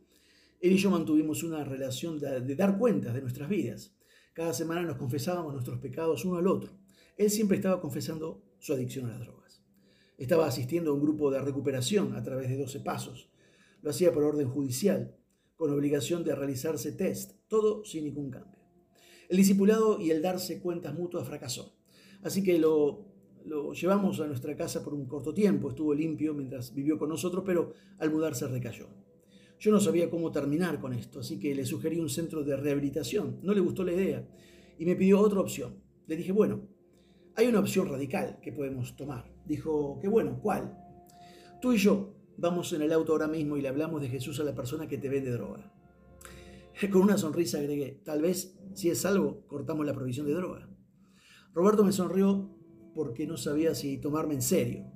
Él 0.60 0.72
y 0.72 0.78
yo 0.78 0.90
mantuvimos 0.90 1.42
una 1.42 1.62
relación 1.64 2.18
de, 2.18 2.56
dar 2.56 2.78
cuentas 2.78 3.12
de 3.12 3.20
nuestras 3.20 3.48
vidas. 3.48 3.94
Cada 4.32 4.54
semana 4.54 4.82
nos 4.82 4.96
confesábamos 4.96 5.52
nuestros 5.52 5.78
pecados 5.78 6.24
uno 6.24 6.38
al 6.38 6.46
otro. 6.46 6.72
Él 7.16 7.30
siempre 7.30 7.56
estaba 7.56 7.80
confesando 7.80 8.42
su 8.58 8.72
adicción 8.72 9.06
a 9.06 9.10
las 9.10 9.20
drogas. 9.20 9.62
Estaba 10.18 10.46
asistiendo 10.46 10.90
a 10.90 10.94
un 10.94 11.00
grupo 11.00 11.30
de 11.30 11.40
recuperación 11.40 12.14
a 12.14 12.22
través 12.22 12.48
de 12.48 12.56
12 12.56 12.80
pasos. 12.80 13.30
Lo 13.82 13.90
hacía 13.90 14.12
por 14.12 14.24
orden 14.24 14.48
judicial, 14.48 15.16
con 15.56 15.70
obligación 15.70 16.24
de 16.24 16.34
realizarse 16.34 16.92
test, 16.92 17.32
todo 17.48 17.84
sin 17.84 18.04
ningún 18.04 18.30
cambio. 18.30 18.58
El 19.28 19.36
discipulado 19.36 20.00
y 20.00 20.10
el 20.10 20.22
darse 20.22 20.60
cuentas 20.60 20.94
mutuas 20.94 21.26
fracasó. 21.26 21.76
Así 22.22 22.42
que 22.42 22.58
lo, 22.58 23.06
lo 23.44 23.72
llevamos 23.72 24.20
a 24.20 24.26
nuestra 24.26 24.56
casa 24.56 24.82
por 24.82 24.94
un 24.94 25.06
corto 25.06 25.32
tiempo. 25.32 25.68
Estuvo 25.68 25.94
limpio 25.94 26.34
mientras 26.34 26.74
vivió 26.74 26.98
con 26.98 27.08
nosotros, 27.08 27.44
pero 27.46 27.72
al 27.98 28.10
mudarse 28.10 28.48
recayó. 28.48 28.88
Yo 29.60 29.70
no 29.70 29.80
sabía 29.80 30.10
cómo 30.10 30.32
terminar 30.32 30.80
con 30.80 30.92
esto, 30.92 31.20
así 31.20 31.38
que 31.38 31.54
le 31.54 31.64
sugerí 31.64 32.00
un 32.00 32.08
centro 32.08 32.42
de 32.42 32.56
rehabilitación. 32.56 33.38
No 33.42 33.54
le 33.54 33.60
gustó 33.60 33.84
la 33.84 33.92
idea 33.92 34.28
y 34.78 34.84
me 34.84 34.96
pidió 34.96 35.20
otra 35.20 35.40
opción. 35.40 35.80
Le 36.06 36.16
dije, 36.16 36.32
bueno, 36.32 36.73
hay 37.36 37.46
una 37.46 37.60
opción 37.60 37.88
radical 37.88 38.38
que 38.42 38.52
podemos 38.52 38.96
tomar. 38.96 39.32
Dijo, 39.44 39.98
qué 40.00 40.08
bueno, 40.08 40.38
¿cuál? 40.40 40.78
Tú 41.60 41.72
y 41.72 41.78
yo 41.78 42.14
vamos 42.36 42.72
en 42.72 42.82
el 42.82 42.92
auto 42.92 43.12
ahora 43.12 43.26
mismo 43.26 43.56
y 43.56 43.62
le 43.62 43.68
hablamos 43.68 44.00
de 44.00 44.08
Jesús 44.08 44.38
a 44.40 44.44
la 44.44 44.54
persona 44.54 44.86
que 44.86 44.98
te 44.98 45.08
vende 45.08 45.30
droga. 45.30 45.72
Con 46.92 47.02
una 47.02 47.18
sonrisa 47.18 47.58
agregué, 47.58 48.00
tal 48.04 48.22
vez 48.22 48.58
si 48.74 48.90
es 48.90 49.04
algo, 49.04 49.46
cortamos 49.46 49.86
la 49.86 49.94
provisión 49.94 50.26
de 50.26 50.34
droga. 50.34 50.68
Roberto 51.52 51.84
me 51.84 51.92
sonrió 51.92 52.50
porque 52.94 53.26
no 53.26 53.36
sabía 53.36 53.74
si 53.74 53.98
tomarme 53.98 54.34
en 54.34 54.42
serio. 54.42 54.86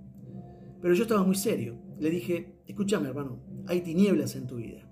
Pero 0.80 0.94
yo 0.94 1.02
estaba 1.02 1.22
muy 1.22 1.34
serio. 1.34 1.78
Le 1.98 2.10
dije, 2.10 2.60
escúchame 2.66 3.08
hermano, 3.08 3.42
hay 3.66 3.80
tinieblas 3.80 4.36
en 4.36 4.46
tu 4.46 4.56
vida. 4.56 4.84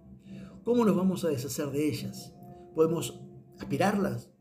¿Cómo 0.65 0.85
nos 0.85 0.97
vamos 0.97 1.25
a 1.25 1.29
deshacer 1.29 1.71
de 1.71 1.89
ellas? 1.89 2.35
¿Podemos 2.75 3.21
aspirarlas? 3.59 4.33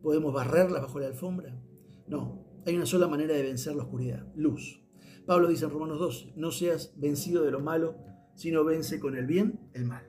¿Podemos 0.00 0.32
barrerlas 0.32 0.82
bajo 0.82 1.00
la 1.00 1.08
alfombra? 1.08 1.60
No, 2.06 2.41
hay 2.64 2.76
una 2.76 2.86
sola 2.86 3.08
manera 3.08 3.34
de 3.34 3.42
vencer 3.42 3.74
la 3.74 3.82
oscuridad, 3.82 4.26
luz. 4.34 4.82
Pablo 5.26 5.48
dice 5.48 5.64
en 5.64 5.70
Romanos 5.70 5.98
2, 5.98 6.32
no 6.36 6.50
seas 6.50 6.94
vencido 6.96 7.44
de 7.44 7.50
lo 7.50 7.60
malo, 7.60 7.96
sino 8.34 8.64
vence 8.64 9.00
con 9.00 9.16
el 9.16 9.26
bien 9.26 9.60
el 9.72 9.84
mal. 9.84 10.06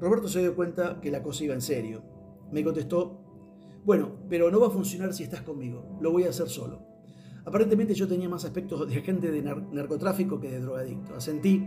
Roberto 0.00 0.26
se 0.26 0.40
dio 0.40 0.56
cuenta 0.56 1.00
que 1.00 1.10
la 1.10 1.22
cosa 1.22 1.44
iba 1.44 1.54
en 1.54 1.60
serio. 1.60 2.02
Me 2.50 2.64
contestó, 2.64 3.20
bueno, 3.84 4.16
pero 4.28 4.50
no 4.50 4.58
va 4.58 4.66
a 4.66 4.70
funcionar 4.70 5.14
si 5.14 5.22
estás 5.22 5.42
conmigo, 5.42 5.96
lo 6.00 6.10
voy 6.10 6.24
a 6.24 6.30
hacer 6.30 6.48
solo. 6.48 6.82
Aparentemente 7.44 7.94
yo 7.94 8.08
tenía 8.08 8.28
más 8.28 8.44
aspectos 8.44 8.88
de 8.88 8.96
agente 8.96 9.30
de 9.30 9.42
narcotráfico 9.42 10.40
que 10.40 10.50
de 10.50 10.60
drogadicto. 10.60 11.14
Asentí, 11.14 11.64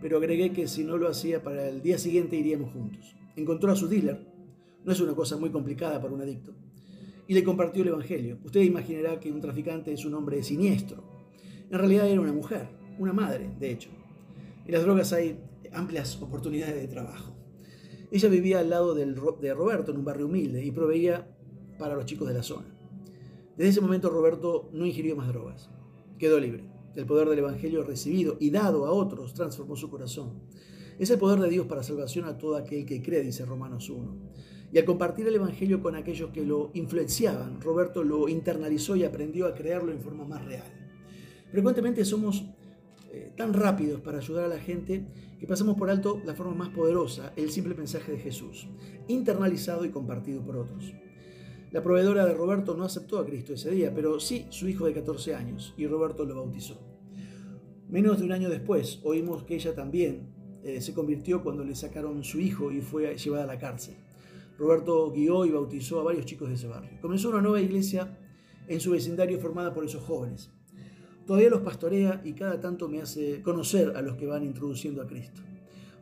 pero 0.00 0.18
agregué 0.18 0.52
que 0.52 0.66
si 0.66 0.84
no 0.84 0.96
lo 0.96 1.08
hacía 1.08 1.42
para 1.42 1.68
el 1.68 1.82
día 1.82 1.98
siguiente 1.98 2.36
iríamos 2.36 2.72
juntos. 2.72 3.16
Encontró 3.40 3.72
a 3.72 3.76
su 3.76 3.88
dealer, 3.88 4.20
no 4.84 4.92
es 4.92 5.00
una 5.00 5.14
cosa 5.14 5.38
muy 5.38 5.48
complicada 5.48 5.98
para 5.98 6.12
un 6.12 6.20
adicto, 6.20 6.52
y 7.26 7.32
le 7.32 7.42
compartió 7.42 7.82
el 7.82 7.88
Evangelio. 7.88 8.38
Usted 8.44 8.60
imaginará 8.60 9.18
que 9.18 9.32
un 9.32 9.40
traficante 9.40 9.90
es 9.94 10.04
un 10.04 10.12
hombre 10.12 10.42
siniestro. 10.42 11.02
En 11.70 11.78
realidad 11.78 12.06
era 12.06 12.20
una 12.20 12.34
mujer, 12.34 12.68
una 12.98 13.14
madre, 13.14 13.50
de 13.58 13.70
hecho. 13.70 13.88
En 14.66 14.74
las 14.74 14.82
drogas 14.82 15.14
hay 15.14 15.40
amplias 15.72 16.20
oportunidades 16.20 16.82
de 16.82 16.88
trabajo. 16.88 17.34
Ella 18.10 18.28
vivía 18.28 18.58
al 18.58 18.68
lado 18.68 18.94
de 18.94 19.54
Roberto 19.54 19.90
en 19.90 19.96
un 19.96 20.04
barrio 20.04 20.26
humilde 20.26 20.62
y 20.62 20.70
proveía 20.70 21.34
para 21.78 21.94
los 21.94 22.04
chicos 22.04 22.28
de 22.28 22.34
la 22.34 22.42
zona. 22.42 22.66
Desde 23.56 23.70
ese 23.70 23.80
momento 23.80 24.10
Roberto 24.10 24.68
no 24.74 24.84
ingirió 24.84 25.16
más 25.16 25.28
drogas. 25.28 25.70
Quedó 26.18 26.38
libre. 26.38 26.64
El 26.94 27.06
poder 27.06 27.26
del 27.30 27.38
Evangelio 27.38 27.84
recibido 27.84 28.36
y 28.38 28.50
dado 28.50 28.84
a 28.84 28.92
otros 28.92 29.32
transformó 29.32 29.76
su 29.76 29.88
corazón. 29.88 30.42
Es 31.00 31.08
el 31.08 31.18
poder 31.18 31.40
de 31.40 31.48
Dios 31.48 31.64
para 31.64 31.82
salvación 31.82 32.26
a 32.26 32.36
todo 32.36 32.56
aquel 32.56 32.84
que 32.84 33.00
cree, 33.00 33.22
dice 33.22 33.46
Romanos 33.46 33.88
1. 33.88 34.18
Y 34.70 34.76
al 34.76 34.84
compartir 34.84 35.26
el 35.26 35.34
Evangelio 35.34 35.80
con 35.80 35.94
aquellos 35.94 36.28
que 36.28 36.44
lo 36.44 36.70
influenciaban, 36.74 37.58
Roberto 37.58 38.04
lo 38.04 38.28
internalizó 38.28 38.96
y 38.96 39.04
aprendió 39.04 39.46
a 39.46 39.54
crearlo 39.54 39.92
en 39.92 40.02
forma 40.02 40.26
más 40.26 40.44
real. 40.44 40.66
Frecuentemente 41.50 42.04
somos 42.04 42.44
eh, 43.10 43.32
tan 43.34 43.54
rápidos 43.54 44.02
para 44.02 44.18
ayudar 44.18 44.44
a 44.44 44.48
la 44.48 44.58
gente 44.58 45.06
que 45.38 45.46
pasamos 45.46 45.78
por 45.78 45.88
alto 45.88 46.20
la 46.26 46.34
forma 46.34 46.54
más 46.54 46.68
poderosa, 46.68 47.32
el 47.34 47.50
simple 47.50 47.74
mensaje 47.74 48.12
de 48.12 48.18
Jesús, 48.18 48.68
internalizado 49.08 49.86
y 49.86 49.90
compartido 49.90 50.44
por 50.44 50.58
otros. 50.58 50.92
La 51.70 51.82
proveedora 51.82 52.26
de 52.26 52.34
Roberto 52.34 52.76
no 52.76 52.84
aceptó 52.84 53.18
a 53.18 53.24
Cristo 53.24 53.54
ese 53.54 53.70
día, 53.70 53.90
pero 53.94 54.20
sí 54.20 54.48
su 54.50 54.68
hijo 54.68 54.84
de 54.84 54.92
14 54.92 55.34
años, 55.34 55.72
y 55.78 55.86
Roberto 55.86 56.26
lo 56.26 56.34
bautizó. 56.34 56.78
Menos 57.88 58.18
de 58.18 58.26
un 58.26 58.32
año 58.32 58.50
después, 58.50 59.00
oímos 59.02 59.44
que 59.44 59.54
ella 59.54 59.74
también 59.74 60.38
eh, 60.64 60.80
se 60.80 60.94
convirtió 60.94 61.42
cuando 61.42 61.64
le 61.64 61.74
sacaron 61.74 62.22
su 62.24 62.40
hijo 62.40 62.70
y 62.72 62.80
fue 62.80 63.16
llevada 63.16 63.44
a 63.44 63.46
la 63.46 63.58
cárcel. 63.58 63.94
Roberto 64.58 65.10
guió 65.10 65.44
y 65.46 65.50
bautizó 65.50 66.00
a 66.00 66.04
varios 66.04 66.26
chicos 66.26 66.48
de 66.48 66.54
ese 66.54 66.68
barrio. 66.68 66.90
Comenzó 67.00 67.30
una 67.30 67.40
nueva 67.40 67.60
iglesia 67.60 68.18
en 68.68 68.80
su 68.80 68.90
vecindario 68.90 69.38
formada 69.38 69.72
por 69.72 69.84
esos 69.84 70.02
jóvenes. 70.02 70.50
Todavía 71.26 71.50
los 71.50 71.62
pastorea 71.62 72.20
y 72.24 72.32
cada 72.32 72.60
tanto 72.60 72.88
me 72.88 73.00
hace 73.00 73.42
conocer 73.42 73.96
a 73.96 74.02
los 74.02 74.16
que 74.16 74.26
van 74.26 74.44
introduciendo 74.44 75.02
a 75.02 75.06
Cristo. 75.06 75.40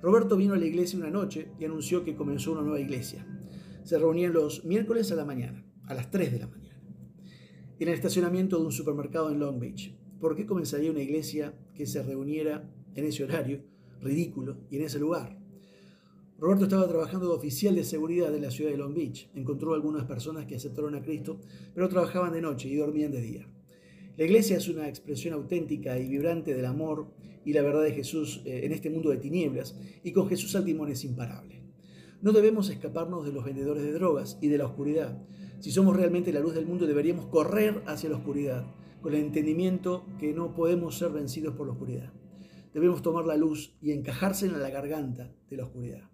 Roberto 0.02 0.36
vino 0.36 0.54
a 0.54 0.58
la 0.58 0.66
iglesia 0.66 0.98
una 0.98 1.10
noche 1.10 1.48
y 1.58 1.64
anunció 1.64 2.04
que 2.04 2.16
comenzó 2.16 2.52
una 2.52 2.62
nueva 2.62 2.80
iglesia 2.80 3.26
se 3.88 3.98
reunían 3.98 4.34
los 4.34 4.66
miércoles 4.66 5.10
a 5.12 5.14
la 5.14 5.24
mañana, 5.24 5.64
a 5.86 5.94
las 5.94 6.10
3 6.10 6.30
de 6.32 6.38
la 6.40 6.46
mañana, 6.46 6.78
en 7.78 7.88
el 7.88 7.94
estacionamiento 7.94 8.58
de 8.58 8.66
un 8.66 8.72
supermercado 8.72 9.30
en 9.30 9.38
Long 9.38 9.58
Beach. 9.58 9.94
¿Por 10.20 10.36
qué 10.36 10.44
comenzaría 10.44 10.90
una 10.90 11.00
iglesia 11.00 11.54
que 11.74 11.86
se 11.86 12.02
reuniera 12.02 12.70
en 12.94 13.06
ese 13.06 13.24
horario 13.24 13.62
ridículo 14.00 14.58
y 14.70 14.76
en 14.76 14.82
ese 14.82 14.98
lugar? 14.98 15.38
Roberto 16.38 16.64
estaba 16.64 16.86
trabajando 16.86 17.28
de 17.28 17.34
oficial 17.34 17.74
de 17.74 17.82
seguridad 17.82 18.32
en 18.34 18.42
la 18.42 18.50
ciudad 18.50 18.70
de 18.70 18.76
Long 18.76 18.94
Beach. 18.94 19.28
Encontró 19.34 19.74
algunas 19.74 20.04
personas 20.04 20.46
que 20.46 20.54
aceptaron 20.54 20.94
a 20.94 21.02
Cristo, 21.02 21.40
pero 21.74 21.88
trabajaban 21.88 22.32
de 22.32 22.40
noche 22.40 22.68
y 22.68 22.76
dormían 22.76 23.10
de 23.10 23.20
día. 23.20 23.48
La 24.16 24.24
iglesia 24.24 24.56
es 24.56 24.68
una 24.68 24.88
expresión 24.88 25.34
auténtica 25.34 25.98
y 25.98 26.08
vibrante 26.08 26.54
del 26.54 26.66
amor 26.66 27.08
y 27.44 27.52
la 27.52 27.62
verdad 27.62 27.82
de 27.82 27.92
Jesús 27.92 28.42
eh, 28.44 28.60
en 28.64 28.72
este 28.72 28.90
mundo 28.90 29.10
de 29.10 29.16
tinieblas, 29.16 29.76
y 30.02 30.12
con 30.12 30.28
Jesús 30.28 30.54
al 30.54 30.64
timón 30.64 30.90
es 30.90 31.04
imparable. 31.04 31.62
No 32.20 32.32
debemos 32.32 32.68
escaparnos 32.68 33.24
de 33.24 33.32
los 33.32 33.44
vendedores 33.44 33.82
de 33.82 33.92
drogas 33.92 34.38
y 34.42 34.48
de 34.48 34.58
la 34.58 34.66
oscuridad. 34.66 35.24
Si 35.60 35.70
somos 35.70 35.96
realmente 35.96 36.32
la 36.32 36.40
luz 36.40 36.54
del 36.54 36.66
mundo, 36.66 36.86
deberíamos 36.86 37.26
correr 37.26 37.82
hacia 37.86 38.10
la 38.10 38.16
oscuridad, 38.16 38.66
con 39.00 39.14
el 39.14 39.20
entendimiento 39.20 40.04
que 40.18 40.34
no 40.34 40.54
podemos 40.54 40.98
ser 40.98 41.10
vencidos 41.10 41.54
por 41.54 41.66
la 41.66 41.72
oscuridad. 41.72 42.12
Debemos 42.72 43.02
tomar 43.02 43.24
la 43.24 43.36
luz 43.36 43.76
y 43.80 43.92
encajarse 43.92 44.46
en 44.46 44.60
la 44.60 44.70
garganta 44.70 45.32
de 45.48 45.56
la 45.56 45.64
oscuridad. 45.64 46.08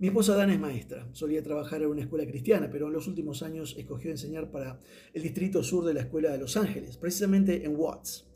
Mi 0.00 0.06
esposa 0.06 0.34
Dana 0.34 0.54
es 0.54 0.60
maestra, 0.60 1.06
solía 1.12 1.42
trabajar 1.42 1.82
en 1.82 1.88
una 1.88 2.00
escuela 2.00 2.26
cristiana, 2.26 2.70
pero 2.72 2.86
en 2.86 2.94
los 2.94 3.06
últimos 3.06 3.42
años 3.42 3.74
escogió 3.76 4.10
enseñar 4.10 4.50
para 4.50 4.80
el 5.12 5.22
distrito 5.22 5.62
sur 5.62 5.84
de 5.84 5.92
la 5.92 6.00
escuela 6.00 6.32
de 6.32 6.38
Los 6.38 6.56
Ángeles, 6.56 6.96
precisamente 6.96 7.66
en 7.66 7.76
Watts. 7.76 8.26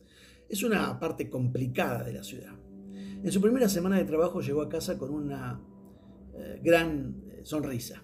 Es 0.47 0.63
una 0.63 1.01
parte 1.01 1.31
complicada 1.31 2.05
de 2.05 2.13
la 2.13 2.23
ciudad. 2.23 2.55
En 2.93 3.33
su 3.33 3.41
primera 3.41 3.71
semana 3.71 3.97
de 3.97 4.05
trabajo 4.05 4.43
llegó 4.43 4.61
a 4.61 4.69
casa 4.69 4.99
con 4.99 5.09
una 5.11 5.59
eh, 6.35 6.61
gran 6.63 7.23
eh, 7.31 7.41
sonrisa. 7.45 8.03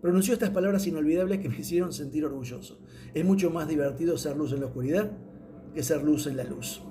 Pronunció 0.00 0.34
estas 0.34 0.50
palabras 0.50 0.84
inolvidables 0.88 1.38
que 1.38 1.48
me 1.48 1.56
hicieron 1.60 1.92
sentir 1.92 2.24
orgulloso. 2.24 2.80
Es 3.14 3.24
mucho 3.24 3.50
más 3.50 3.68
divertido 3.68 4.18
ser 4.18 4.36
luz 4.36 4.52
en 4.52 4.58
la 4.58 4.66
oscuridad 4.66 5.12
que 5.72 5.84
ser 5.84 6.02
luz 6.02 6.26
en 6.26 6.36
la 6.36 6.42
luz. 6.42 6.82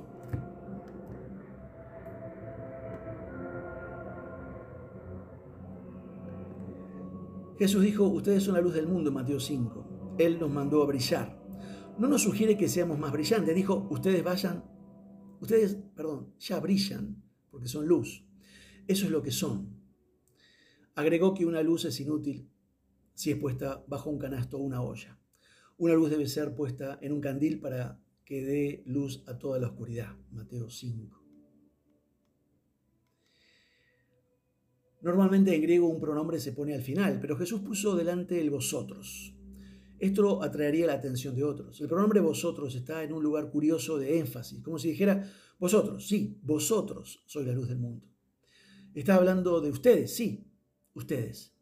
Jesús 7.58 7.84
dijo, 7.84 8.08
ustedes 8.08 8.43
son 8.43 8.54
la 8.54 8.62
luz 8.62 8.76
del 8.76 8.88
mundo 8.88 9.12
Mateo 9.12 9.39
5. 9.39 10.15
Él 10.20 10.39
nos 10.39 10.52
mandó 10.52 10.84
a 10.84 10.86
brillar. 10.86 11.43
No 11.98 12.08
nos 12.08 12.22
sugiere 12.22 12.58
que 12.58 12.70
seamos 12.70 13.00
más 13.00 13.12
brillantes. 13.12 13.56
Dijo, 13.56 13.88
ustedes 13.89 14.24
vayan, 14.24 14.63
ustedes, 15.41 15.78
perdón, 15.96 16.34
ya 16.39 16.60
brillan 16.60 17.24
porque 17.50 17.67
son 17.67 17.88
luz. 17.88 18.24
Eso 18.88 19.06
es 19.06 19.12
lo 19.12 19.24
que 19.24 19.32
son. 19.32 19.76
Agregó 20.93 21.34
que 21.34 21.46
una 21.46 21.63
luz 21.63 21.86
es 21.86 22.00
inútil 22.00 22.50
si 23.15 23.32
es 23.32 23.38
puesta 23.38 23.84
bajo 23.88 24.12
un 24.12 24.20
canasto 24.20 24.58
o 24.58 24.62
una 24.62 24.84
olla. 24.84 25.20
Una 25.78 25.96
luz 25.96 26.12
debe 26.12 26.28
ser 26.28 26.54
puesta 26.54 27.00
en 27.02 27.12
un 27.12 27.22
candil 27.22 27.60
para 27.60 28.00
que 28.24 28.43
dé 28.43 28.84
luz 28.86 29.24
a 29.28 29.39
toda 29.39 29.60
la 29.60 29.67
oscuridad. 29.67 30.15
Mateo 30.32 30.70
5. 30.70 31.27
Normalmente 35.02 35.54
en 35.56 35.62
griego 35.62 35.88
un 35.88 36.00
pronombre 36.00 36.40
se 36.40 36.54
pone 36.54 36.74
al 36.74 36.82
final, 36.82 37.20
pero 37.22 37.38
Jesús 37.38 37.62
puso 37.62 37.96
delante 37.96 38.42
el 38.42 38.50
vosotros. 38.50 39.34
Esto 40.00 40.44
atraería 40.44 40.88
la 40.88 40.94
atención 40.94 41.36
de 41.36 41.44
otros. 41.44 41.80
El 41.82 41.88
pronombre 41.88 42.20
vosotros 42.20 42.76
está 42.76 43.04
en 43.04 43.14
un 43.14 43.24
lugar 43.24 43.50
curioso 43.50 43.98
de 43.98 44.20
énfasis, 44.20 44.62
como 44.62 44.78
si 44.78 44.90
dijera 44.90 45.32
vosotros, 45.60 46.08
sí, 46.08 46.40
vosotros 46.44 47.24
sois 47.26 47.48
la 47.48 47.54
luz 47.54 47.68
del 47.68 47.80
mundo. 47.80 48.08
Está 48.94 49.16
hablando 49.16 49.60
de 49.62 49.70
ustedes, 49.70 50.16
sí, 50.16 50.52
ustedes. 50.94 51.54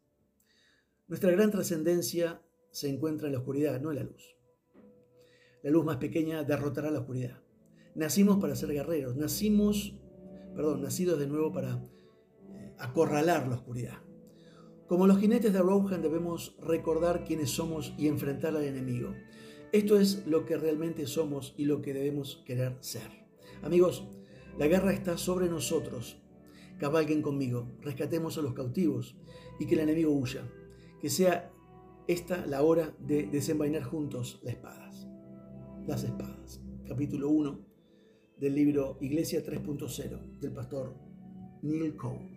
Nuestra 1.08 1.30
gran 1.30 1.50
trascendencia 1.50 2.42
se 2.70 2.88
encuentra 2.88 3.28
en 3.28 3.32
la 3.32 3.38
oscuridad, 3.38 3.80
no 3.80 3.90
en 3.90 3.96
la 3.96 4.04
luz. 4.04 4.36
La 5.62 5.70
luz 5.70 5.84
más 5.84 5.96
pequeña 5.96 6.42
derrotará 6.42 6.90
la 6.90 7.00
oscuridad. 7.00 7.42
Nacimos 7.94 8.38
para 8.38 8.54
ser 8.54 8.70
guerreros, 8.70 9.16
nacimos, 9.16 9.94
perdón, 10.54 10.82
nacidos 10.82 11.18
de 11.18 11.26
nuevo 11.26 11.52
para 11.52 11.82
acorralar 12.78 13.48
la 13.48 13.56
oscuridad. 13.56 13.98
Como 14.86 15.06
los 15.06 15.18
jinetes 15.18 15.52
de 15.52 15.58
Rohan 15.58 16.02
debemos 16.02 16.56
recordar 16.60 17.24
quiénes 17.24 17.50
somos 17.50 17.94
y 17.98 18.06
enfrentar 18.06 18.56
al 18.56 18.64
enemigo. 18.64 19.12
Esto 19.72 19.98
es 19.98 20.26
lo 20.26 20.46
que 20.46 20.56
realmente 20.56 21.06
somos 21.06 21.54
y 21.56 21.64
lo 21.64 21.82
que 21.82 21.92
debemos 21.92 22.42
querer 22.46 22.76
ser. 22.80 23.26
Amigos, 23.62 24.08
la 24.58 24.68
guerra 24.68 24.92
está 24.92 25.18
sobre 25.18 25.48
nosotros. 25.48 26.22
Cabalguen 26.78 27.22
conmigo, 27.22 27.72
rescatemos 27.80 28.38
a 28.38 28.42
los 28.42 28.54
cautivos 28.54 29.16
y 29.58 29.66
que 29.66 29.74
el 29.74 29.80
enemigo 29.80 30.12
huya. 30.12 30.48
Que 31.00 31.10
sea 31.10 31.52
esta 32.06 32.46
la 32.46 32.62
hora 32.62 32.94
de 33.00 33.26
desenvainar 33.26 33.82
juntos 33.82 34.40
las 34.44 34.54
espadas. 34.54 35.08
Las 35.86 36.04
espadas. 36.04 36.62
Capítulo 36.86 37.28
1 37.30 37.66
del 38.38 38.54
libro 38.54 38.98
Iglesia 39.00 39.44
3.0 39.44 40.38
del 40.38 40.52
pastor 40.52 40.94
Neil 41.62 41.96
Cole. 41.96 42.35